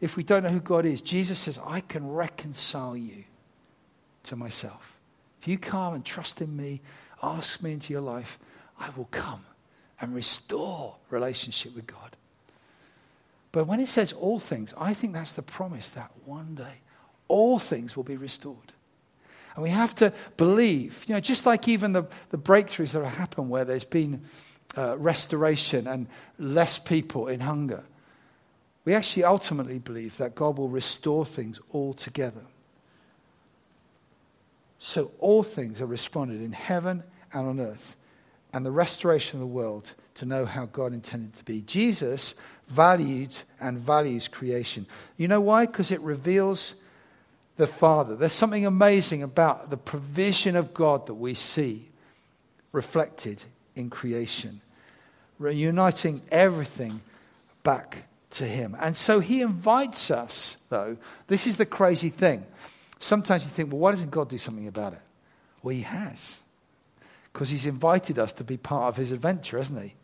if 0.00 0.16
we 0.16 0.22
don't 0.22 0.44
know 0.44 0.50
who 0.50 0.60
God 0.60 0.86
is, 0.86 1.00
Jesus 1.00 1.40
says, 1.40 1.58
I 1.66 1.80
can 1.80 2.08
reconcile 2.08 2.96
you 2.96 3.24
to 4.22 4.36
myself. 4.36 4.96
If 5.42 5.48
you 5.48 5.58
come 5.58 5.94
and 5.94 6.04
trust 6.04 6.40
in 6.40 6.56
me, 6.56 6.80
ask 7.24 7.60
me 7.60 7.72
into 7.72 7.92
your 7.92 8.02
life, 8.02 8.38
I 8.78 8.90
will 8.90 9.08
come 9.10 9.44
and 10.00 10.14
restore 10.14 10.94
relationship 11.10 11.74
with 11.74 11.88
God. 11.88 12.14
But 13.50 13.66
when 13.66 13.80
it 13.80 13.88
says 13.88 14.12
all 14.12 14.38
things, 14.38 14.72
I 14.78 14.94
think 14.94 15.12
that's 15.12 15.32
the 15.32 15.42
promise 15.42 15.88
that 15.88 16.12
one 16.24 16.54
day 16.54 16.82
all 17.26 17.58
things 17.58 17.96
will 17.96 18.04
be 18.04 18.16
restored. 18.16 18.74
And 19.58 19.64
we 19.64 19.70
have 19.70 19.96
to 19.96 20.12
believe, 20.36 21.04
you 21.08 21.14
know, 21.14 21.20
just 21.20 21.44
like 21.44 21.66
even 21.66 21.92
the, 21.92 22.04
the 22.30 22.38
breakthroughs 22.38 22.92
that 22.92 23.02
have 23.02 23.14
happened 23.14 23.50
where 23.50 23.64
there's 23.64 23.82
been 23.82 24.22
uh, 24.76 24.96
restoration 24.96 25.88
and 25.88 26.06
less 26.38 26.78
people 26.78 27.26
in 27.26 27.40
hunger. 27.40 27.82
we 28.84 28.94
actually 28.94 29.24
ultimately 29.24 29.80
believe 29.80 30.16
that 30.18 30.36
God 30.36 30.58
will 30.58 30.68
restore 30.68 31.26
things 31.26 31.60
all 31.70 31.92
together. 31.92 32.44
So 34.78 35.10
all 35.18 35.42
things 35.42 35.82
are 35.82 35.86
responded 35.86 36.40
in 36.40 36.52
heaven 36.52 37.02
and 37.32 37.48
on 37.48 37.58
earth, 37.58 37.96
and 38.52 38.64
the 38.64 38.70
restoration 38.70 39.38
of 39.38 39.40
the 39.40 39.52
world 39.52 39.92
to 40.14 40.24
know 40.24 40.46
how 40.46 40.66
God 40.66 40.92
intended 40.92 41.34
to 41.34 41.42
be. 41.42 41.62
Jesus 41.62 42.36
valued 42.68 43.36
and 43.60 43.76
values 43.76 44.28
creation. 44.28 44.86
You 45.16 45.26
know 45.26 45.40
why? 45.40 45.66
Because 45.66 45.90
it 45.90 46.00
reveals 46.02 46.76
the 47.58 47.66
Father. 47.66 48.16
There's 48.16 48.32
something 48.32 48.64
amazing 48.64 49.22
about 49.22 49.68
the 49.68 49.76
provision 49.76 50.56
of 50.56 50.72
God 50.72 51.06
that 51.08 51.14
we 51.14 51.34
see 51.34 51.90
reflected 52.72 53.42
in 53.74 53.90
creation, 53.90 54.62
reuniting 55.38 56.22
everything 56.30 57.00
back 57.64 58.04
to 58.30 58.44
Him. 58.44 58.76
And 58.80 58.96
so 58.96 59.20
He 59.20 59.42
invites 59.42 60.10
us, 60.10 60.56
though. 60.68 60.96
This 61.26 61.46
is 61.46 61.56
the 61.56 61.66
crazy 61.66 62.10
thing. 62.10 62.46
Sometimes 63.00 63.44
you 63.44 63.50
think, 63.50 63.72
well, 63.72 63.80
why 63.80 63.90
doesn't 63.90 64.10
God 64.10 64.28
do 64.28 64.38
something 64.38 64.68
about 64.68 64.92
it? 64.92 65.00
Well, 65.62 65.74
He 65.74 65.82
has. 65.82 66.38
Because 67.32 67.48
He's 67.48 67.66
invited 67.66 68.20
us 68.20 68.32
to 68.34 68.44
be 68.44 68.56
part 68.56 68.84
of 68.84 68.96
His 68.96 69.10
adventure, 69.10 69.58
hasn't 69.58 69.82
He? 69.82 69.94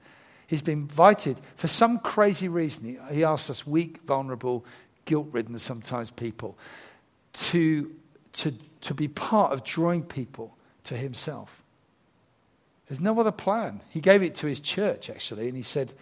He's 0.49 0.63
been 0.63 0.81
invited 0.81 1.37
for 1.55 1.69
some 1.69 2.01
crazy 2.01 2.49
reason. 2.49 2.85
He, 2.85 3.15
he 3.15 3.25
asks 3.25 3.49
us, 3.49 3.65
weak, 3.67 4.03
vulnerable, 4.03 4.65
guilt 5.05 5.29
ridden 5.31 5.59
sometimes 5.59 6.11
people, 6.11 6.59
to, 7.35 7.95
to, 8.35 8.55
to 8.81 8.95
be 8.95 9.09
part 9.09 9.53
of 9.53 9.64
drawing 9.64 10.03
people 10.03 10.57
to 10.85 10.97
Himself. 10.97 11.62
There's 12.88 13.00
no 13.00 13.19
other 13.19 13.33
plan. 13.33 13.81
He 13.91 14.00
gave 14.00 14.23
it 14.23 14.35
to 14.37 14.47
His 14.47 14.61
church, 14.61 15.11
actually, 15.11 15.49
and 15.49 15.57
He 15.57 15.62
said, 15.62 15.95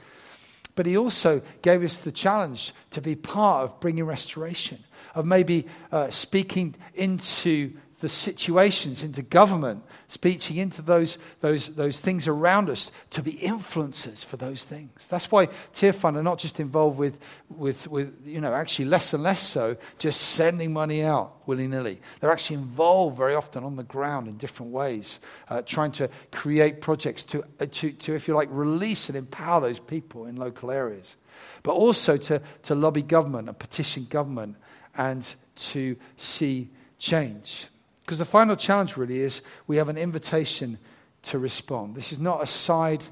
but 0.75 0.87
He 0.87 0.97
also 0.97 1.43
gave 1.63 1.83
us 1.83 2.01
the 2.01 2.13
challenge 2.13 2.73
to 2.91 3.01
be 3.01 3.15
part 3.15 3.65
of 3.65 3.81
bringing 3.81 4.05
restoration, 4.05 4.79
of 5.15 5.27
maybe 5.27 5.67
uh, 5.91 6.11
speaking 6.11 6.75
into 6.95 7.73
the 8.03 8.09
situations, 8.09 9.05
into 9.05 9.23
government, 9.23 9.81
speaking 10.09 10.57
into 10.57 10.83
those, 10.83 11.19
those, 11.41 11.69
those 11.77 12.01
things 12.01 12.27
around 12.27 12.69
us 12.69 12.91
to 13.11 13.23
be 13.23 13.35
influencers 13.35 14.25
for 14.25 14.37
those 14.37 14.65
things. 14.65 15.07
That's 15.09 15.31
why 15.31 15.47
Tearfund 15.73 16.17
are 16.17 16.23
not 16.23 16.41
just 16.41 16.59
involved 16.59 16.99
with, 16.99 17.17
with, 17.49 17.87
with 17.87 18.13
you 18.27 18.41
know, 18.41 18.53
actually 18.55 18.87
less 18.87 19.15
and 19.15 19.23
less 19.23 19.41
so, 19.41 19.77
just 20.01 20.21
sending 20.21 20.73
money 20.73 21.05
out 21.05 21.47
willy 21.47 21.69
nilly. 21.69 22.01
They're 22.19 22.33
actually 22.33 22.57
involved 22.57 23.17
very 23.17 23.37
often 23.37 23.63
on 23.63 23.77
the 23.77 23.85
ground 23.85 24.27
in 24.27 24.37
different 24.37 24.73
ways, 24.73 25.21
uh, 25.49 25.63
trying 25.63 25.93
to 25.93 26.11
create 26.33 26.81
projects 26.81 27.23
to, 27.27 27.45
uh, 27.61 27.67
to, 27.71 27.93
to, 27.93 28.17
if 28.17 28.27
you 28.27 28.35
like, 28.35 28.49
release 28.51 29.09
and 29.11 29.17
empower 29.17 29.61
those 29.61 29.79
people 29.79 30.27
in 30.27 30.35
local 30.35 30.73
areas. 30.73 31.15
But 31.63 31.75
also 31.75 32.17
to, 32.17 32.43
to 32.65 32.75
lobby 32.75 33.03
government 33.03 33.49
and 33.49 33.57
petition 33.57 34.09
government 34.11 34.57
and 34.97 35.25
to 35.55 35.97
see 36.17 36.69
change. 36.99 37.69
Because 38.05 38.19
the 38.19 38.25
final 38.25 38.57
challenge 38.57 38.97
really 38.97 39.21
is 39.21 39.43
we 39.67 39.77
have 39.77 39.89
an 39.89 39.97
invitation 39.97 40.79
to 41.23 41.39
respond. 41.39 41.95
This 41.95 42.13
is 42.13 42.19
not 42.19 42.43
a 42.43 42.47
side 42.47 43.05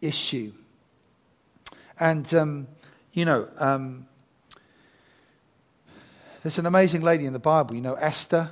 issue. 0.00 0.52
And, 1.98 2.32
um, 2.34 2.68
you 3.12 3.24
know, 3.24 3.48
um, 3.58 4.06
there's 6.42 6.58
an 6.58 6.66
amazing 6.66 7.02
lady 7.02 7.26
in 7.26 7.32
the 7.32 7.40
Bible, 7.40 7.74
you 7.74 7.80
know, 7.80 7.94
Esther. 7.94 8.50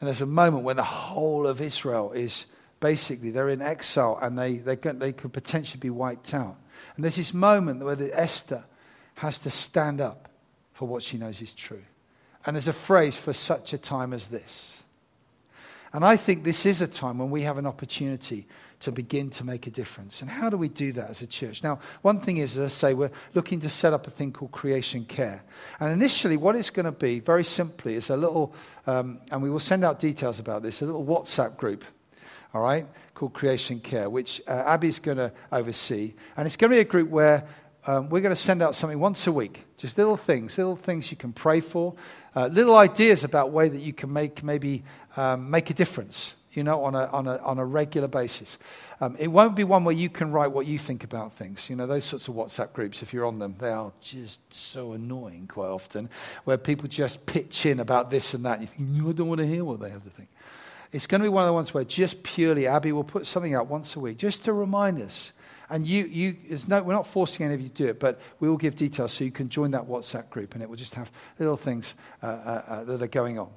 And 0.00 0.06
there's 0.08 0.20
a 0.20 0.26
moment 0.26 0.64
when 0.64 0.76
the 0.76 0.82
whole 0.82 1.46
of 1.46 1.60
Israel 1.60 2.12
is 2.12 2.46
basically, 2.80 3.30
they're 3.30 3.50
in 3.50 3.62
exile 3.62 4.18
and 4.20 4.36
they, 4.38 4.56
they, 4.56 4.74
they 4.74 5.12
could 5.12 5.32
potentially 5.32 5.78
be 5.78 5.90
wiped 5.90 6.34
out. 6.34 6.56
And 6.96 7.04
there's 7.04 7.16
this 7.16 7.34
moment 7.34 7.84
where 7.84 7.96
Esther 8.12 8.64
has 9.16 9.38
to 9.40 9.50
stand 9.50 10.00
up 10.00 10.28
for 10.72 10.88
what 10.88 11.02
she 11.02 11.18
knows 11.18 11.42
is 11.42 11.54
true. 11.54 11.82
And 12.44 12.56
there's 12.56 12.68
a 12.68 12.72
phrase 12.72 13.16
for 13.16 13.34
such 13.34 13.74
a 13.74 13.78
time 13.78 14.12
as 14.12 14.28
this. 14.28 14.82
And 15.92 16.04
I 16.04 16.16
think 16.16 16.44
this 16.44 16.66
is 16.66 16.80
a 16.80 16.86
time 16.86 17.18
when 17.18 17.30
we 17.30 17.42
have 17.42 17.58
an 17.58 17.66
opportunity 17.66 18.46
to 18.80 18.92
begin 18.92 19.28
to 19.30 19.44
make 19.44 19.66
a 19.66 19.70
difference. 19.70 20.22
And 20.22 20.30
how 20.30 20.48
do 20.48 20.56
we 20.56 20.68
do 20.68 20.92
that 20.92 21.10
as 21.10 21.20
a 21.20 21.26
church? 21.26 21.62
Now, 21.62 21.80
one 22.02 22.20
thing 22.20 22.38
is, 22.38 22.56
as 22.56 22.64
I 22.64 22.68
say, 22.68 22.94
we're 22.94 23.10
looking 23.34 23.60
to 23.60 23.70
set 23.70 23.92
up 23.92 24.06
a 24.06 24.10
thing 24.10 24.32
called 24.32 24.52
Creation 24.52 25.04
Care. 25.04 25.42
And 25.80 25.92
initially, 25.92 26.36
what 26.36 26.54
it's 26.54 26.70
going 26.70 26.86
to 26.86 26.92
be, 26.92 27.20
very 27.20 27.44
simply, 27.44 27.94
is 27.94 28.08
a 28.08 28.16
little, 28.16 28.54
um, 28.86 29.20
and 29.30 29.42
we 29.42 29.50
will 29.50 29.58
send 29.58 29.84
out 29.84 29.98
details 29.98 30.38
about 30.38 30.62
this, 30.62 30.80
a 30.80 30.86
little 30.86 31.04
WhatsApp 31.04 31.56
group, 31.56 31.84
all 32.54 32.62
right, 32.62 32.86
called 33.14 33.34
Creation 33.34 33.80
Care, 33.80 34.08
which 34.08 34.40
uh, 34.46 34.62
Abby's 34.66 35.00
going 35.00 35.18
to 35.18 35.32
oversee. 35.52 36.14
And 36.36 36.46
it's 36.46 36.56
going 36.56 36.70
to 36.70 36.76
be 36.76 36.80
a 36.80 36.84
group 36.84 37.10
where 37.10 37.46
um, 37.86 38.08
we're 38.08 38.20
going 38.20 38.34
to 38.34 38.40
send 38.40 38.62
out 38.62 38.74
something 38.74 38.98
once 38.98 39.26
a 39.26 39.32
week, 39.32 39.64
just 39.76 39.96
little 39.96 40.16
things, 40.16 40.58
little 40.58 40.76
things 40.76 41.10
you 41.10 41.16
can 41.16 41.32
pray 41.32 41.60
for, 41.60 41.94
uh, 42.36 42.46
little 42.46 42.76
ideas 42.76 43.24
about 43.24 43.50
way 43.50 43.68
that 43.68 43.80
you 43.80 43.92
can 43.92 44.12
make 44.12 44.42
maybe 44.42 44.84
um, 45.16 45.50
make 45.50 45.70
a 45.70 45.74
difference, 45.74 46.34
you 46.52 46.62
know, 46.62 46.84
on 46.84 46.94
a, 46.94 47.06
on 47.06 47.26
a, 47.26 47.36
on 47.38 47.58
a 47.58 47.64
regular 47.64 48.08
basis. 48.08 48.58
Um, 49.00 49.16
it 49.18 49.28
won't 49.28 49.56
be 49.56 49.64
one 49.64 49.84
where 49.84 49.94
you 49.94 50.10
can 50.10 50.30
write 50.30 50.52
what 50.52 50.66
you 50.66 50.78
think 50.78 51.04
about 51.04 51.32
things. 51.32 51.70
You 51.70 51.76
know, 51.76 51.86
those 51.86 52.04
sorts 52.04 52.28
of 52.28 52.34
WhatsApp 52.34 52.74
groups, 52.74 53.02
if 53.02 53.14
you're 53.14 53.24
on 53.24 53.38
them, 53.38 53.56
they 53.58 53.70
are 53.70 53.92
just 54.02 54.40
so 54.54 54.92
annoying 54.92 55.46
quite 55.46 55.68
often, 55.68 56.10
where 56.44 56.58
people 56.58 56.86
just 56.86 57.24
pitch 57.24 57.64
in 57.64 57.80
about 57.80 58.10
this 58.10 58.34
and 58.34 58.44
that. 58.44 58.58
And 58.58 58.62
you 58.62 58.66
think, 58.68 59.08
I 59.08 59.12
don't 59.12 59.28
want 59.28 59.40
to 59.40 59.46
hear 59.46 59.64
what 59.64 59.80
they 59.80 59.88
have 59.88 60.04
to 60.04 60.10
think. 60.10 60.28
It's 60.92 61.06
going 61.06 61.20
to 61.20 61.24
be 61.24 61.30
one 61.30 61.44
of 61.44 61.48
the 61.48 61.54
ones 61.54 61.72
where 61.72 61.84
just 61.84 62.22
purely 62.22 62.66
Abby 62.66 62.92
will 62.92 63.04
put 63.04 63.26
something 63.26 63.54
out 63.54 63.68
once 63.68 63.96
a 63.96 64.00
week 64.00 64.18
just 64.18 64.44
to 64.44 64.52
remind 64.52 65.00
us 65.00 65.32
and 65.70 65.86
you, 65.86 66.04
you 66.04 66.36
no, 66.66 66.82
we're 66.82 66.92
not 66.92 67.06
forcing 67.06 67.46
any 67.46 67.54
of 67.54 67.60
you 67.60 67.68
to 67.68 67.74
do 67.74 67.86
it, 67.86 68.00
but 68.00 68.20
we 68.40 68.48
will 68.48 68.56
give 68.56 68.74
details 68.74 69.12
so 69.12 69.24
you 69.24 69.30
can 69.30 69.48
join 69.48 69.70
that 69.70 69.84
WhatsApp 69.84 70.28
group 70.28 70.54
and 70.54 70.62
it 70.62 70.68
will 70.68 70.76
just 70.76 70.94
have 70.94 71.10
little 71.38 71.56
things 71.56 71.94
uh, 72.22 72.26
uh, 72.26 72.62
uh, 72.66 72.84
that 72.84 73.00
are 73.00 73.06
going 73.06 73.38
on. 73.38 73.50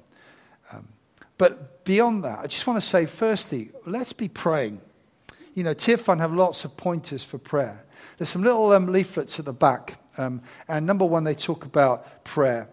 Um, 0.72 0.88
but 1.36 1.84
beyond 1.84 2.22
that, 2.24 2.38
I 2.38 2.46
just 2.46 2.66
want 2.66 2.80
to 2.80 2.88
say, 2.88 3.06
firstly, 3.06 3.72
let's 3.84 4.12
be 4.12 4.28
praying. 4.28 4.80
You 5.54 5.64
know, 5.64 5.74
Tearfund 5.74 6.20
have 6.20 6.32
lots 6.32 6.64
of 6.64 6.76
pointers 6.76 7.24
for 7.24 7.38
prayer. 7.38 7.84
There's 8.16 8.28
some 8.28 8.42
little 8.42 8.70
um, 8.72 8.86
leaflets 8.86 9.38
at 9.40 9.44
the 9.44 9.52
back. 9.52 10.00
Um, 10.16 10.42
and 10.68 10.86
number 10.86 11.04
one, 11.04 11.24
they 11.24 11.34
talk 11.34 11.64
about 11.64 12.24
prayer. 12.24 12.68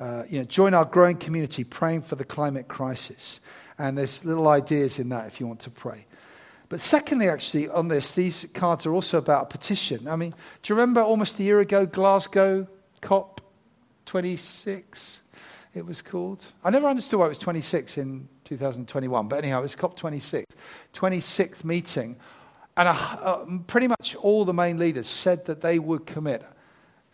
Uh, 0.00 0.24
you 0.28 0.38
know, 0.38 0.44
join 0.44 0.72
our 0.72 0.86
growing 0.86 1.16
community 1.16 1.64
praying 1.64 2.02
for 2.02 2.16
the 2.16 2.24
climate 2.24 2.68
crisis. 2.68 3.40
And 3.78 3.96
there's 3.98 4.24
little 4.24 4.48
ideas 4.48 4.98
in 4.98 5.10
that 5.10 5.26
if 5.26 5.38
you 5.38 5.46
want 5.46 5.60
to 5.60 5.70
pray. 5.70 6.06
But 6.68 6.80
secondly, 6.80 7.28
actually, 7.28 7.68
on 7.68 7.88
this, 7.88 8.14
these 8.14 8.46
cards 8.52 8.86
are 8.86 8.92
also 8.92 9.18
about 9.18 9.44
a 9.44 9.46
petition. 9.46 10.08
I 10.08 10.16
mean, 10.16 10.34
do 10.62 10.72
you 10.72 10.78
remember 10.78 11.00
almost 11.00 11.38
a 11.38 11.42
year 11.42 11.60
ago, 11.60 11.86
Glasgow 11.86 12.66
COP 13.00 13.40
26? 14.06 15.20
It 15.74 15.86
was 15.86 16.02
called. 16.02 16.44
I 16.64 16.70
never 16.70 16.88
understood 16.88 17.20
why 17.20 17.26
it 17.26 17.30
was 17.30 17.38
26 17.38 17.98
in 17.98 18.28
2021, 18.44 19.28
but 19.28 19.36
anyhow, 19.36 19.58
it 19.58 19.62
was 19.62 19.76
COP 19.76 19.96
26, 19.96 20.46
26th 20.92 21.64
meeting. 21.64 22.16
And 22.76 22.88
uh, 22.88 23.44
pretty 23.66 23.88
much 23.88 24.16
all 24.16 24.44
the 24.44 24.52
main 24.52 24.78
leaders 24.78 25.06
said 25.06 25.46
that 25.46 25.60
they 25.60 25.78
would 25.78 26.04
commit, 26.06 26.44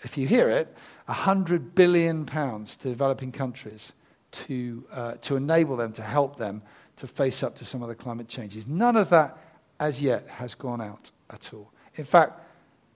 if 0.00 0.16
you 0.16 0.26
hear 0.26 0.48
it, 0.48 0.74
100 1.06 1.74
billion 1.74 2.24
pounds 2.24 2.76
to 2.78 2.88
developing 2.88 3.32
countries 3.32 3.92
to, 4.32 4.84
uh, 4.92 5.12
to 5.22 5.36
enable 5.36 5.76
them, 5.76 5.92
to 5.92 6.02
help 6.02 6.36
them 6.36 6.62
to 7.02 7.08
face 7.08 7.42
up 7.42 7.56
to 7.56 7.64
some 7.64 7.82
of 7.82 7.88
the 7.88 7.96
climate 7.96 8.28
changes. 8.28 8.64
None 8.64 8.94
of 8.94 9.10
that, 9.10 9.36
as 9.80 10.00
yet, 10.00 10.24
has 10.28 10.54
gone 10.54 10.80
out 10.80 11.10
at 11.30 11.52
all. 11.52 11.72
In 11.96 12.04
fact, 12.04 12.40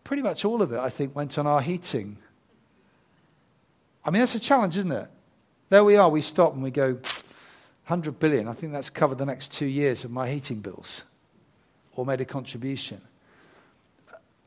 pretty 0.04 0.22
much 0.22 0.44
all 0.44 0.62
of 0.62 0.72
it, 0.72 0.78
I 0.78 0.90
think, 0.90 1.16
went 1.16 1.36
on 1.38 1.46
our 1.48 1.60
heating. 1.60 2.16
I 4.04 4.12
mean, 4.12 4.20
that's 4.20 4.36
a 4.36 4.40
challenge, 4.40 4.76
isn't 4.76 4.92
it? 4.92 5.08
There 5.70 5.82
we 5.82 5.96
are, 5.96 6.08
we 6.08 6.22
stop 6.22 6.54
and 6.54 6.62
we 6.62 6.70
go, 6.70 6.92
100 6.92 8.20
billion, 8.20 8.46
I 8.46 8.52
think 8.52 8.72
that's 8.72 8.90
covered 8.90 9.18
the 9.18 9.26
next 9.26 9.50
two 9.50 9.66
years 9.66 10.04
of 10.04 10.12
my 10.12 10.30
heating 10.30 10.60
bills, 10.60 11.02
or 11.96 12.06
made 12.06 12.20
a 12.20 12.24
contribution. 12.24 13.00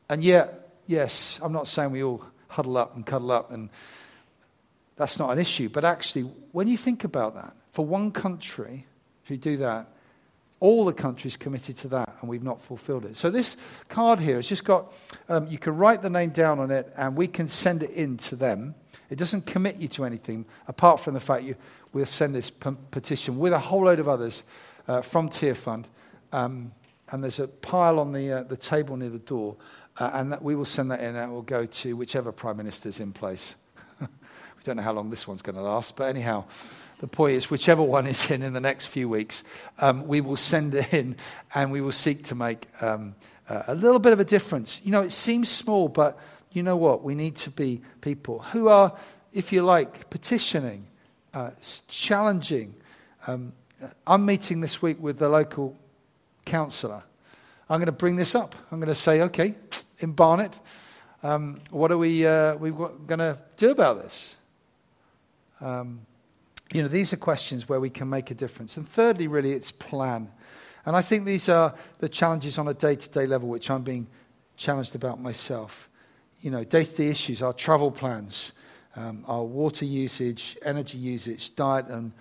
And 0.08 0.24
yet, 0.24 0.70
yes, 0.86 1.38
I'm 1.42 1.52
not 1.52 1.68
saying 1.68 1.90
we 1.90 2.02
all 2.02 2.24
huddle 2.48 2.78
up 2.78 2.96
and 2.96 3.04
cuddle 3.04 3.30
up, 3.30 3.52
and 3.52 3.68
that's 4.96 5.18
not 5.18 5.28
an 5.28 5.38
issue. 5.38 5.68
But 5.68 5.84
actually, 5.84 6.22
when 6.52 6.66
you 6.66 6.78
think 6.78 7.04
about 7.04 7.34
that, 7.34 7.54
for 7.72 7.84
one 7.84 8.10
country, 8.10 8.86
who 9.30 9.38
do 9.38 9.56
that. 9.58 9.86
All 10.58 10.84
the 10.84 10.92
countries 10.92 11.38
committed 11.38 11.76
to 11.78 11.88
that, 11.88 12.16
and 12.20 12.28
we've 12.28 12.42
not 12.42 12.60
fulfilled 12.60 13.06
it. 13.06 13.16
So 13.16 13.30
this 13.30 13.56
card 13.88 14.20
here 14.20 14.36
has 14.36 14.46
just 14.46 14.64
got, 14.64 14.92
um, 15.30 15.46
you 15.46 15.56
can 15.56 15.74
write 15.74 16.02
the 16.02 16.10
name 16.10 16.30
down 16.30 16.58
on 16.58 16.70
it, 16.70 16.92
and 16.98 17.16
we 17.16 17.26
can 17.26 17.48
send 17.48 17.82
it 17.82 17.90
in 17.90 18.18
to 18.18 18.36
them. 18.36 18.74
It 19.08 19.16
doesn't 19.16 19.46
commit 19.46 19.76
you 19.76 19.88
to 19.88 20.04
anything, 20.04 20.44
apart 20.68 21.00
from 21.00 21.14
the 21.14 21.20
fact 21.20 21.44
you, 21.44 21.54
we'll 21.94 22.04
send 22.04 22.34
this 22.34 22.50
p- 22.50 22.76
petition 22.90 23.38
with 23.38 23.54
a 23.54 23.58
whole 23.58 23.84
load 23.84 24.00
of 24.00 24.08
others 24.08 24.42
uh, 24.86 25.00
from 25.00 25.30
Tearfund. 25.30 25.86
Um, 26.32 26.72
and 27.10 27.24
there's 27.24 27.40
a 27.40 27.48
pile 27.48 27.98
on 27.98 28.12
the, 28.12 28.32
uh, 28.32 28.42
the 28.42 28.56
table 28.56 28.98
near 28.98 29.08
the 29.08 29.18
door, 29.18 29.56
uh, 29.96 30.10
and 30.12 30.30
that 30.30 30.42
we 30.42 30.54
will 30.54 30.66
send 30.66 30.90
that 30.90 31.00
in, 31.00 31.16
and 31.16 31.30
it 31.30 31.34
will 31.34 31.40
go 31.40 31.64
to 31.64 31.96
whichever 31.96 32.32
Prime 32.32 32.58
Minister 32.58 32.90
is 32.90 33.00
in 33.00 33.14
place. 33.14 33.54
we 34.00 34.06
don't 34.64 34.76
know 34.76 34.82
how 34.82 34.92
long 34.92 35.08
this 35.08 35.26
one's 35.26 35.40
going 35.40 35.56
to 35.56 35.62
last, 35.62 35.96
but 35.96 36.04
anyhow 36.04 36.44
the 37.00 37.08
point 37.08 37.34
is, 37.34 37.50
whichever 37.50 37.82
one 37.82 38.06
is 38.06 38.30
in 38.30 38.42
in 38.42 38.52
the 38.52 38.60
next 38.60 38.88
few 38.88 39.08
weeks, 39.08 39.42
um, 39.78 40.06
we 40.06 40.20
will 40.20 40.36
send 40.36 40.74
it 40.74 40.92
in 40.92 41.16
and 41.54 41.72
we 41.72 41.80
will 41.80 41.92
seek 41.92 42.24
to 42.26 42.34
make 42.34 42.66
um, 42.82 43.14
a 43.48 43.74
little 43.74 43.98
bit 43.98 44.12
of 44.12 44.20
a 44.20 44.24
difference. 44.24 44.82
You 44.84 44.92
know, 44.92 45.00
it 45.00 45.12
seems 45.12 45.48
small, 45.48 45.88
but 45.88 46.18
you 46.52 46.62
know 46.62 46.76
what? 46.76 47.02
We 47.02 47.14
need 47.14 47.36
to 47.36 47.50
be 47.50 47.80
people 48.02 48.40
who 48.40 48.68
are, 48.68 48.94
if 49.32 49.50
you 49.50 49.62
like, 49.62 50.10
petitioning, 50.10 50.86
uh, 51.32 51.52
challenging. 51.88 52.74
Um, 53.26 53.54
I'm 54.06 54.26
meeting 54.26 54.60
this 54.60 54.82
week 54.82 54.98
with 55.00 55.18
the 55.18 55.28
local 55.30 55.76
councillor. 56.44 57.02
I'm 57.70 57.78
going 57.78 57.86
to 57.86 57.92
bring 57.92 58.16
this 58.16 58.34
up. 58.34 58.54
I'm 58.70 58.78
going 58.78 58.88
to 58.88 58.94
say, 58.94 59.22
okay, 59.22 59.54
in 60.00 60.12
Barnet, 60.12 60.58
um, 61.22 61.60
what 61.70 61.90
are 61.92 61.98
we, 61.98 62.26
uh, 62.26 62.56
we 62.56 62.70
going 62.70 63.20
to 63.20 63.38
do 63.56 63.70
about 63.70 64.02
this? 64.02 64.36
Um, 65.62 66.00
you 66.72 66.82
know, 66.82 66.88
these 66.88 67.12
are 67.12 67.16
questions 67.16 67.68
where 67.68 67.80
we 67.80 67.90
can 67.90 68.08
make 68.08 68.30
a 68.30 68.34
difference. 68.34 68.76
And 68.76 68.88
thirdly, 68.88 69.26
really, 69.26 69.52
it's 69.52 69.72
plan. 69.72 70.30
And 70.86 70.96
I 70.96 71.02
think 71.02 71.26
these 71.26 71.48
are 71.48 71.74
the 71.98 72.08
challenges 72.08 72.58
on 72.58 72.68
a 72.68 72.74
day 72.74 72.96
to 72.96 73.08
day 73.08 73.26
level, 73.26 73.48
which 73.48 73.70
I'm 73.70 73.82
being 73.82 74.06
challenged 74.56 74.94
about 74.94 75.20
myself. 75.20 75.88
You 76.40 76.50
know, 76.50 76.64
day 76.64 76.84
to 76.84 76.96
day 76.96 77.08
issues, 77.08 77.42
our 77.42 77.52
travel 77.52 77.90
plans, 77.90 78.52
um, 78.96 79.24
our 79.26 79.42
water 79.42 79.84
usage, 79.84 80.56
energy 80.62 80.98
usage, 80.98 81.54
diet 81.54 81.86
and 81.86 82.12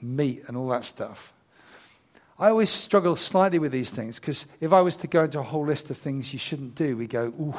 meat, 0.00 0.42
and 0.46 0.56
all 0.56 0.68
that 0.68 0.84
stuff. 0.84 1.32
I 2.38 2.48
always 2.48 2.70
struggle 2.70 3.14
slightly 3.16 3.58
with 3.58 3.72
these 3.72 3.90
things 3.90 4.18
because 4.18 4.46
if 4.60 4.72
I 4.72 4.80
was 4.80 4.96
to 4.96 5.06
go 5.06 5.24
into 5.24 5.38
a 5.38 5.42
whole 5.42 5.66
list 5.66 5.90
of 5.90 5.96
things 5.96 6.32
you 6.32 6.38
shouldn't 6.38 6.74
do, 6.74 6.96
we 6.96 7.06
go, 7.06 7.26
ooh, 7.26 7.54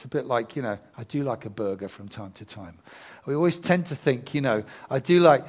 it's 0.00 0.06
a 0.06 0.08
bit 0.08 0.24
like, 0.24 0.56
you 0.56 0.62
know, 0.62 0.78
I 0.96 1.04
do 1.04 1.24
like 1.24 1.44
a 1.44 1.50
burger 1.50 1.86
from 1.86 2.08
time 2.08 2.32
to 2.32 2.46
time. 2.46 2.78
We 3.26 3.34
always 3.34 3.58
tend 3.58 3.84
to 3.88 3.94
think, 3.94 4.32
you 4.32 4.40
know, 4.40 4.64
I 4.88 4.98
do 4.98 5.20
like, 5.20 5.44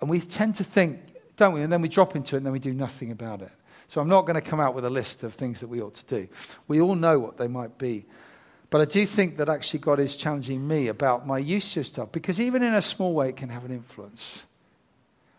and 0.00 0.08
we 0.08 0.20
tend 0.20 0.54
to 0.56 0.64
think, 0.64 1.00
don't 1.36 1.52
we? 1.52 1.62
And 1.62 1.72
then 1.72 1.82
we 1.82 1.88
drop 1.88 2.14
into 2.14 2.36
it 2.36 2.38
and 2.38 2.46
then 2.46 2.52
we 2.52 2.60
do 2.60 2.72
nothing 2.72 3.10
about 3.10 3.42
it. 3.42 3.50
So 3.88 4.00
I'm 4.00 4.08
not 4.08 4.20
going 4.24 4.36
to 4.36 4.40
come 4.40 4.60
out 4.60 4.76
with 4.76 4.84
a 4.84 4.90
list 4.90 5.24
of 5.24 5.34
things 5.34 5.58
that 5.58 5.66
we 5.66 5.82
ought 5.82 5.96
to 5.96 6.06
do. 6.06 6.28
We 6.68 6.80
all 6.80 6.94
know 6.94 7.18
what 7.18 7.38
they 7.38 7.48
might 7.48 7.76
be. 7.76 8.06
But 8.70 8.82
I 8.82 8.84
do 8.84 9.04
think 9.04 9.36
that 9.38 9.48
actually 9.48 9.80
God 9.80 9.98
is 9.98 10.16
challenging 10.16 10.68
me 10.68 10.86
about 10.86 11.26
my 11.26 11.38
use 11.38 11.76
of 11.76 11.84
stuff 11.84 12.12
because 12.12 12.38
even 12.38 12.62
in 12.62 12.74
a 12.74 12.82
small 12.82 13.12
way, 13.14 13.30
it 13.30 13.36
can 13.36 13.48
have 13.48 13.64
an 13.64 13.72
influence 13.72 14.44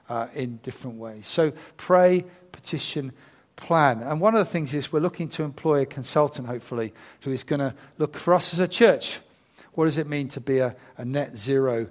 uh, 0.09 0.27
in 0.35 0.57
different 0.63 0.97
ways. 0.97 1.27
So 1.27 1.53
pray, 1.77 2.25
petition, 2.51 3.13
plan. 3.59 4.01
And 4.01 4.19
one 4.19 4.33
of 4.33 4.39
the 4.39 4.51
things 4.51 4.73
is 4.73 4.91
we're 4.91 4.99
looking 4.99 5.27
to 5.29 5.43
employ 5.43 5.81
a 5.81 5.85
consultant, 5.85 6.47
hopefully, 6.47 6.93
who 7.21 7.31
is 7.31 7.43
going 7.43 7.59
to 7.59 7.73
look 7.97 8.17
for 8.17 8.33
us 8.33 8.53
as 8.53 8.59
a 8.59 8.67
church. 8.67 9.19
What 9.73 9.85
does 9.85 9.97
it 9.97 10.07
mean 10.07 10.29
to 10.29 10.41
be 10.41 10.59
a, 10.59 10.75
a 10.97 11.05
net 11.05 11.37
zero 11.37 11.87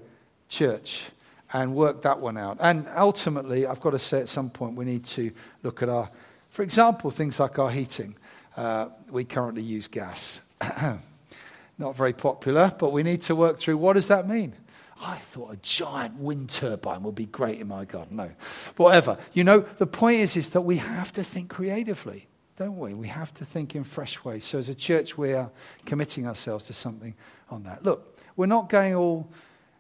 church? 0.49 1.07
And 1.53 1.75
work 1.75 2.03
that 2.03 2.21
one 2.21 2.37
out. 2.37 2.59
And 2.61 2.87
ultimately, 2.95 3.67
I've 3.67 3.81
got 3.81 3.91
to 3.91 3.99
say 3.99 4.21
at 4.21 4.29
some 4.29 4.51
point, 4.51 4.77
we 4.77 4.85
need 4.85 5.05
to 5.07 5.31
look 5.63 5.83
at 5.83 5.89
our, 5.89 6.11
for 6.51 6.63
example, 6.63 7.11
things 7.11 7.41
like 7.41 7.59
our 7.59 7.71
heating. 7.71 8.17
Uh, 8.55 8.89
we 9.11 9.25
currently 9.25 9.63
use 9.63 9.89
gas. 9.89 10.41
Not 11.79 11.97
very 11.97 12.13
popular, 12.13 12.75
but 12.79 12.93
we 12.93 13.03
need 13.03 13.23
to 13.23 13.35
work 13.35 13.59
through 13.59 13.79
what 13.79 13.95
does 13.95 14.09
that 14.09 14.29
mean? 14.29 14.53
I 15.01 15.17
thought 15.17 15.53
a 15.53 15.57
giant 15.59 16.19
wind 16.19 16.51
turbine 16.51 17.03
would 17.05 17.15
be 17.15 17.27
great 17.27 17.61
in 17.61 17.69
my 17.69 17.85
garden. 17.85 18.17
No, 18.17 18.31
whatever. 18.77 19.19
You 19.33 19.45
know, 19.45 19.61
the 19.79 19.87
point 19.87 20.21
is, 20.21 20.37
is 20.37 20.51
that 20.51 20.63
we 20.63 20.77
have 20.79 21.13
to 21.13 21.25
think 21.25 21.51
creatively, 21.51 22.27
don't 22.57 22.79
we? 22.79 22.95
We 22.95 23.09
have 23.09 23.33
to 23.35 23.45
think 23.45 23.75
in 23.75 23.85
fresh 23.85 24.25
ways. 24.25 24.45
So 24.45 24.59
as 24.59 24.69
a 24.69 24.75
church, 24.75 25.17
we 25.17 25.35
are 25.35 25.51
committing 25.87 26.27
ourselves 26.27 26.67
to 26.67 26.73
something 26.73 27.15
on 27.51 27.63
that. 27.65 27.85
Look, 27.85 28.19
we're 28.37 28.47
not 28.47 28.69
going 28.69 28.95
all, 28.95 29.29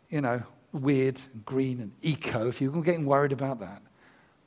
you 0.09 0.20
know, 0.20 0.42
weird 0.72 1.20
and 1.33 1.44
green 1.44 1.81
and 1.81 1.92
eco, 2.02 2.48
if 2.48 2.61
you're 2.61 2.72
getting 2.83 3.07
worried 3.07 3.33
about 3.33 3.61
that. 3.61 3.83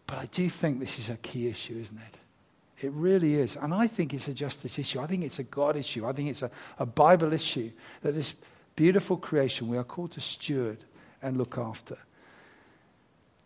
But 0.08 0.20
I 0.20 0.26
do 0.28 0.50
think 0.50 0.80
this 0.80 1.00
is 1.00 1.10
a 1.10 1.18
key 1.18 1.48
issue, 1.48 1.78
isn't 1.82 1.98
it? 1.98 2.86
It 2.86 2.92
really 2.94 3.36
is. 3.36 3.56
And 3.56 3.74
I 3.74 3.88
think 3.88 4.14
it's 4.14 4.28
a 4.28 4.34
justice 4.34 4.80
issue. 4.80 5.00
I 5.00 5.08
think 5.08 5.24
it's 5.24 5.40
a 5.40 5.44
God 5.44 5.76
issue. 5.76 6.06
I 6.06 6.14
think 6.14 6.30
it's 6.30 6.42
a, 6.42 6.52
a 6.80 6.86
Bible 6.86 7.32
issue 7.34 7.72
that 8.02 8.14
this 8.14 8.34
beautiful 8.76 9.18
creation 9.18 9.68
we 9.68 9.78
are 9.78 9.84
called 9.84 10.12
to 10.12 10.22
steward 10.22 10.80
and 11.22 11.38
look 11.38 11.58
after. 11.58 11.98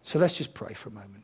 So 0.02 0.20
let's 0.20 0.38
just 0.38 0.54
pray 0.54 0.74
for 0.74 0.90
a 0.90 0.94
moment. 0.94 1.24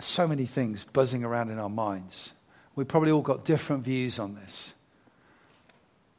So 0.00 0.26
many 0.26 0.46
things 0.46 0.84
buzzing 0.84 1.24
around 1.24 1.50
in 1.50 1.58
our 1.58 1.68
minds. 1.68 2.32
We've 2.74 2.88
probably 2.88 3.10
all 3.10 3.20
got 3.20 3.44
different 3.44 3.84
views 3.84 4.18
on 4.18 4.34
this. 4.34 4.72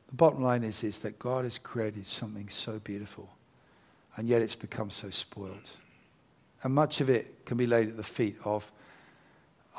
The 0.09 0.15
bottom 0.15 0.43
line 0.43 0.63
is, 0.63 0.83
is 0.83 0.99
that 0.99 1.17
God 1.17 1.45
has 1.45 1.57
created 1.57 2.05
something 2.05 2.49
so 2.49 2.79
beautiful, 2.79 3.29
and 4.15 4.27
yet 4.27 4.41
it's 4.41 4.55
become 4.55 4.91
so 4.91 5.09
spoiled. 5.09 5.71
And 6.63 6.75
much 6.75 7.01
of 7.01 7.09
it 7.09 7.45
can 7.45 7.57
be 7.57 7.65
laid 7.65 7.89
at 7.89 7.97
the 7.97 8.03
feet 8.03 8.37
of 8.45 8.71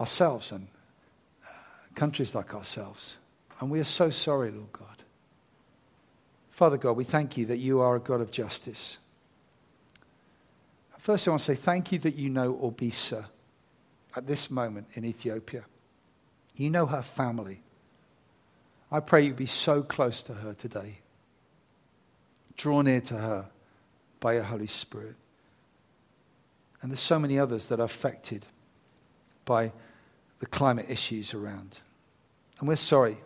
ourselves 0.00 0.50
and 0.50 0.66
uh, 1.44 1.48
countries 1.94 2.35
like 2.35 2.55
ourselves. 2.55 3.16
And 3.61 3.70
we 3.70 3.78
are 3.78 3.85
so 3.85 4.11
sorry, 4.11 4.50
Lord 4.50 4.72
God. 4.72 4.91
Father 6.62 6.79
God, 6.79 6.96
we 6.96 7.03
thank 7.03 7.37
you 7.37 7.46
that 7.46 7.57
you 7.57 7.81
are 7.81 7.96
a 7.96 7.98
God 7.98 8.20
of 8.20 8.31
justice. 8.31 8.98
First, 10.96 11.27
I 11.27 11.33
want 11.33 11.40
to 11.40 11.44
say 11.44 11.55
thank 11.57 11.90
you 11.90 11.98
that 11.98 12.14
you 12.14 12.31
know 12.31 12.55
Obisa 12.55 13.25
at 14.14 14.29
this 14.29 14.48
moment 14.48 14.87
in 14.94 15.05
Ethiopia. 15.05 15.64
You 16.55 16.70
know 16.70 16.87
her 16.87 17.03
family. 17.03 17.62
I 18.92 19.01
pray 19.01 19.22
you 19.22 19.35
be 19.35 19.44
so 19.44 19.83
close 19.83 20.22
to 20.22 20.35
her 20.35 20.55
today. 20.55 21.01
Draw 22.57 22.83
near 22.83 23.01
to 23.01 23.14
her 23.14 23.46
by 24.20 24.35
your 24.35 24.44
Holy 24.44 24.68
Spirit. 24.68 25.16
And 26.81 26.92
there's 26.92 27.01
so 27.01 27.18
many 27.18 27.40
others 27.40 27.66
that 27.66 27.81
are 27.81 27.87
affected 27.87 28.46
by 29.44 29.72
the 30.38 30.46
climate 30.46 30.88
issues 30.88 31.35
around. 31.35 31.81
And 32.61 32.68
we're 32.68 32.77
sorry 32.77 33.16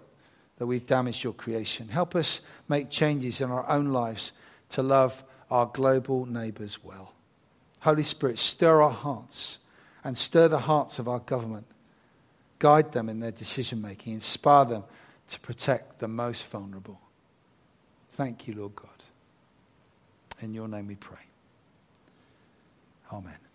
that 0.58 0.66
we've 0.66 0.86
damaged 0.86 1.22
your 1.22 1.32
creation. 1.32 1.88
Help 1.88 2.16
us 2.16 2.40
make 2.68 2.90
changes 2.90 3.40
in 3.40 3.50
our 3.50 3.68
own 3.68 3.86
lives 3.86 4.32
to 4.70 4.82
love 4.82 5.22
our 5.50 5.66
global 5.66 6.26
neighbours 6.26 6.82
well. 6.82 7.12
Holy 7.80 8.02
Spirit, 8.02 8.38
stir 8.38 8.82
our 8.82 8.90
hearts 8.90 9.58
and 10.02 10.16
stir 10.16 10.48
the 10.48 10.60
hearts 10.60 10.98
of 10.98 11.08
our 11.08 11.20
government. 11.20 11.66
Guide 12.58 12.92
them 12.92 13.08
in 13.08 13.20
their 13.20 13.32
decision 13.32 13.82
making. 13.82 14.14
Inspire 14.14 14.64
them 14.64 14.84
to 15.28 15.40
protect 15.40 15.98
the 15.98 16.08
most 16.08 16.44
vulnerable. 16.46 17.00
Thank 18.12 18.48
you, 18.48 18.54
Lord 18.54 18.74
God. 18.76 18.88
In 20.40 20.54
your 20.54 20.68
name 20.68 20.86
we 20.86 20.94
pray. 20.94 21.18
Amen. 23.12 23.45